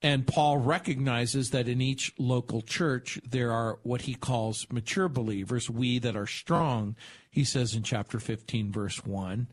And 0.00 0.26
Paul 0.26 0.58
recognizes 0.58 1.50
that 1.50 1.68
in 1.68 1.80
each 1.80 2.12
local 2.18 2.62
church, 2.62 3.20
there 3.28 3.50
are 3.50 3.80
what 3.82 4.02
he 4.02 4.14
calls 4.14 4.66
mature 4.70 5.08
believers, 5.08 5.68
we 5.68 5.98
that 5.98 6.16
are 6.16 6.26
strong, 6.26 6.94
he 7.30 7.42
says 7.42 7.74
in 7.74 7.82
chapter 7.82 8.20
15, 8.20 8.70
verse 8.70 9.04
1, 9.04 9.48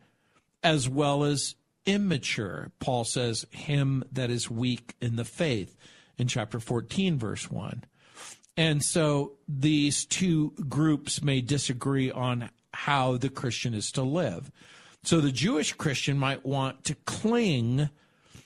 as 0.61 0.88
well 0.88 1.23
as 1.23 1.55
immature. 1.88 2.71
Paul 2.79 3.03
says, 3.03 3.47
him 3.49 4.03
that 4.11 4.29
is 4.29 4.49
weak 4.49 4.93
in 5.01 5.15
the 5.15 5.25
faith 5.25 5.75
in 6.17 6.27
chapter 6.27 6.59
14, 6.59 7.17
verse 7.17 7.49
1. 7.49 7.83
And 8.57 8.83
so 8.83 9.33
these 9.47 10.05
two 10.05 10.51
groups 10.69 11.21
may 11.21 11.41
disagree 11.41 12.11
on 12.11 12.49
how 12.73 13.17
the 13.17 13.29
Christian 13.29 13.73
is 13.73 13.91
to 13.93 14.01
live. 14.01 14.51
So 15.03 15.21
the 15.21 15.31
Jewish 15.31 15.73
Christian 15.73 16.17
might 16.17 16.45
want 16.45 16.83
to 16.85 16.95
cling 17.05 17.89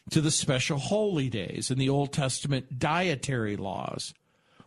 to 0.10 0.22
the 0.22 0.32
special 0.32 0.78
holy 0.78 1.30
days 1.30 1.70
and 1.70 1.80
the 1.80 1.90
Old 1.90 2.12
Testament 2.12 2.80
dietary 2.80 3.56
laws, 3.56 4.14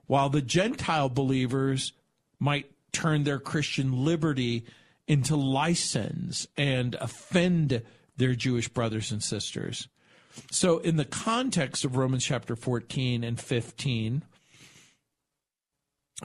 while 0.07 0.29
the 0.29 0.43
Gentile 0.43 1.09
believers 1.09 1.93
might 2.39 2.71
turn 2.93 3.25
their 3.25 3.39
Christian 3.39 4.05
liberty 4.05 4.65
into 5.09 5.37
license 5.37 6.47
and 6.57 6.95
offend 6.97 7.83
their 8.17 8.35
Jewish 8.35 8.69
brothers 8.69 9.11
and 9.11 9.23
sisters. 9.23 9.89
So, 10.51 10.79
in 10.79 10.97
the 10.97 11.05
context 11.05 11.85
of 11.85 11.97
Romans 11.97 12.25
chapter 12.25 12.57
14 12.57 13.23
and 13.23 13.39
15, 13.39 14.23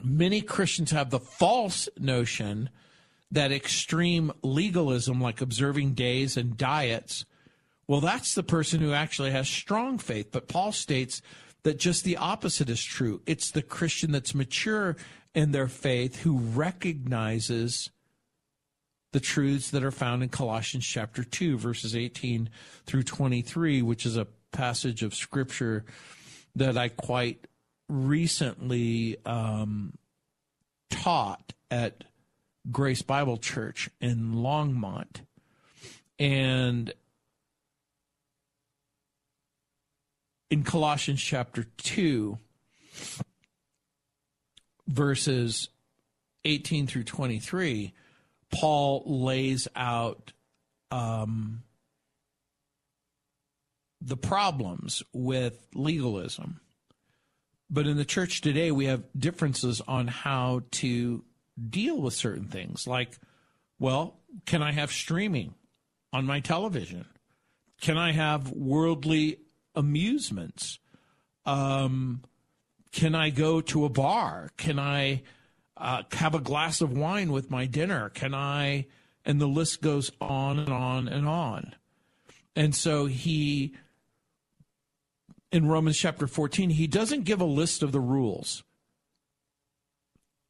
many 0.04 0.40
Christians 0.40 0.90
have 0.90 1.10
the 1.10 1.20
false 1.20 1.88
notion 1.98 2.70
that 3.30 3.52
extreme 3.52 4.32
legalism, 4.42 5.20
like 5.20 5.40
observing 5.40 5.94
days 5.94 6.36
and 6.36 6.56
diets, 6.56 7.24
well, 7.86 8.00
that's 8.00 8.34
the 8.34 8.42
person 8.42 8.80
who 8.80 8.92
actually 8.92 9.30
has 9.30 9.48
strong 9.48 9.98
faith. 9.98 10.28
But 10.30 10.48
Paul 10.48 10.72
states 10.72 11.22
that 11.62 11.78
just 11.78 12.04
the 12.04 12.16
opposite 12.16 12.70
is 12.70 12.82
true. 12.82 13.22
It's 13.26 13.50
the 13.50 13.62
Christian 13.62 14.12
that's 14.12 14.34
mature 14.34 14.96
in 15.34 15.52
their 15.52 15.68
faith 15.68 16.20
who 16.20 16.38
recognizes 16.38 17.90
the 19.12 19.20
truths 19.20 19.70
that 19.70 19.82
are 19.82 19.90
found 19.90 20.22
in 20.22 20.28
Colossians 20.28 20.86
chapter 20.86 21.24
2, 21.24 21.58
verses 21.58 21.96
18 21.96 22.50
through 22.84 23.02
23, 23.02 23.82
which 23.82 24.04
is 24.04 24.16
a 24.16 24.26
passage 24.52 25.02
of 25.02 25.14
scripture 25.14 25.84
that 26.54 26.76
I 26.76 26.88
quite 26.88 27.46
recently 27.88 29.16
um, 29.24 29.96
taught 30.90 31.52
at 31.70 32.04
Grace 32.70 33.02
Bible 33.02 33.36
Church 33.36 33.88
in 34.00 34.34
Longmont. 34.34 35.20
And 36.18 36.92
in 40.50 40.64
Colossians 40.64 41.22
chapter 41.22 41.66
2, 41.78 42.38
verses 44.86 45.68
18 46.44 46.86
through 46.86 47.04
23, 47.04 47.94
Paul 48.50 49.02
lays 49.06 49.68
out 49.76 50.32
um, 50.90 51.62
the 54.00 54.16
problems 54.16 55.02
with 55.12 55.66
legalism. 55.74 56.60
But 57.70 57.86
in 57.86 57.96
the 57.96 58.04
church 58.04 58.40
today, 58.40 58.70
we 58.70 58.86
have 58.86 59.04
differences 59.16 59.82
on 59.86 60.08
how 60.08 60.62
to 60.72 61.24
deal 61.68 62.00
with 62.00 62.14
certain 62.14 62.46
things. 62.46 62.86
Like, 62.86 63.18
well, 63.78 64.18
can 64.46 64.62
I 64.62 64.72
have 64.72 64.90
streaming 64.90 65.54
on 66.12 66.24
my 66.24 66.40
television? 66.40 67.06
Can 67.80 67.98
I 67.98 68.12
have 68.12 68.50
worldly 68.50 69.38
amusements? 69.74 70.78
Um, 71.46 72.22
can 72.92 73.14
I 73.14 73.30
go 73.30 73.60
to 73.60 73.84
a 73.84 73.88
bar? 73.88 74.50
Can 74.56 74.78
I 74.78 75.22
uh, 75.76 76.02
have 76.12 76.34
a 76.34 76.40
glass 76.40 76.80
of 76.80 76.96
wine 76.96 77.30
with 77.32 77.50
my 77.50 77.66
dinner? 77.66 78.08
Can 78.10 78.34
I? 78.34 78.86
And 79.24 79.40
the 79.40 79.46
list 79.46 79.82
goes 79.82 80.10
on 80.20 80.58
and 80.58 80.70
on 80.70 81.06
and 81.06 81.28
on. 81.28 81.74
And 82.56 82.74
so 82.74 83.06
he, 83.06 83.74
in 85.50 85.68
Romans 85.68 85.98
chapter 85.98 86.26
14, 86.26 86.70
he 86.70 86.86
doesn't 86.86 87.24
give 87.24 87.40
a 87.40 87.46
list 87.46 87.82
of 87.82 87.92
the 87.92 88.00
rules. 88.00 88.62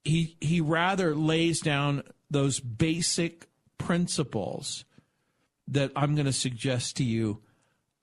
He, 0.04 0.36
he 0.40 0.60
rather 0.60 1.14
lays 1.14 1.60
down 1.60 2.02
those 2.30 2.60
basic 2.60 3.46
principles 3.78 4.84
that 5.66 5.92
I'm 5.94 6.14
going 6.14 6.26
to 6.26 6.32
suggest 6.32 6.96
to 6.96 7.04
you 7.04 7.42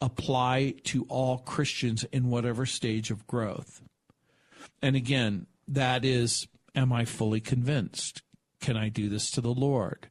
apply 0.02 0.76
to 0.84 1.06
all 1.10 1.40
Christians 1.40 2.04
in 2.06 2.30
whatever 2.30 2.66
stage 2.66 3.12
of 3.12 3.26
growth. 3.28 3.82
And 4.82 4.96
again, 4.96 5.48
that 5.68 6.06
is 6.06 6.48
Am 6.76 6.92
I 6.92 7.06
fully 7.06 7.40
convinced? 7.40 8.22
Can 8.60 8.76
I 8.76 8.90
do 8.90 9.08
this 9.08 9.32
to 9.32 9.42
the 9.42 9.54
Lord? 9.54 10.10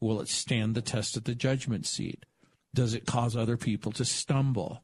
Will 0.00 0.20
it 0.20 0.28
stand 0.28 0.74
the 0.74 0.82
test 0.82 1.16
at 1.16 1.24
the 1.24 1.34
judgment 1.34 1.86
seat? 1.86 2.24
Does 2.72 2.94
it 2.94 3.06
cause 3.06 3.36
other 3.36 3.56
people 3.56 3.90
to 3.92 4.04
stumble? 4.04 4.83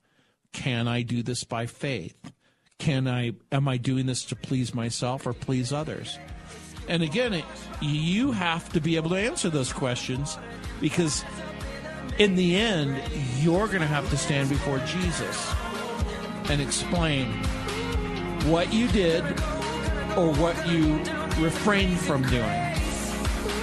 Can 0.53 0.88
I 0.88 1.03
do 1.03 1.22
this 1.22 1.44
by 1.44 1.66
faith? 1.66 2.16
Can 2.78 3.07
I 3.07 3.32
am 3.53 3.68
I 3.68 3.76
doing 3.76 4.07
this 4.07 4.24
to 4.26 4.36
please 4.36 4.74
myself 4.74 5.26
or 5.26 5.32
please 5.32 5.72
others? 5.72 6.18
And 6.88 7.03
again, 7.03 7.34
it, 7.34 7.44
you 7.80 8.32
have 8.32 8.68
to 8.72 8.80
be 8.80 8.96
able 8.96 9.11
to 9.11 9.16
answer 9.16 9.48
those 9.48 9.72
questions 9.72 10.38
because 10.80 11.24
in 12.18 12.34
the 12.34 12.57
end, 12.57 13.01
you're 13.38 13.66
going 13.66 13.80
to 13.80 13.86
have 13.86 14.09
to 14.11 14.16
stand 14.16 14.48
before 14.48 14.78
Jesus 14.80 15.55
and 16.48 16.61
explain 16.61 17.26
what 18.51 18.72
you 18.72 18.88
did 18.88 19.22
or 20.16 20.32
what 20.34 20.68
you 20.68 20.96
refrained 21.42 21.98
from 21.98 22.22
doing. 22.22 22.70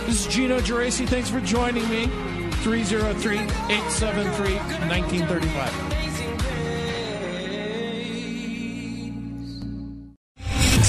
This 0.05 0.25
is 0.25 0.33
Gino 0.33 0.59
Geraci. 0.59 1.07
Thanks 1.07 1.29
for 1.29 1.41
joining 1.41 1.87
me. 1.89 2.07
303 2.63 3.37
873 3.37 4.55
1935. 4.55 5.96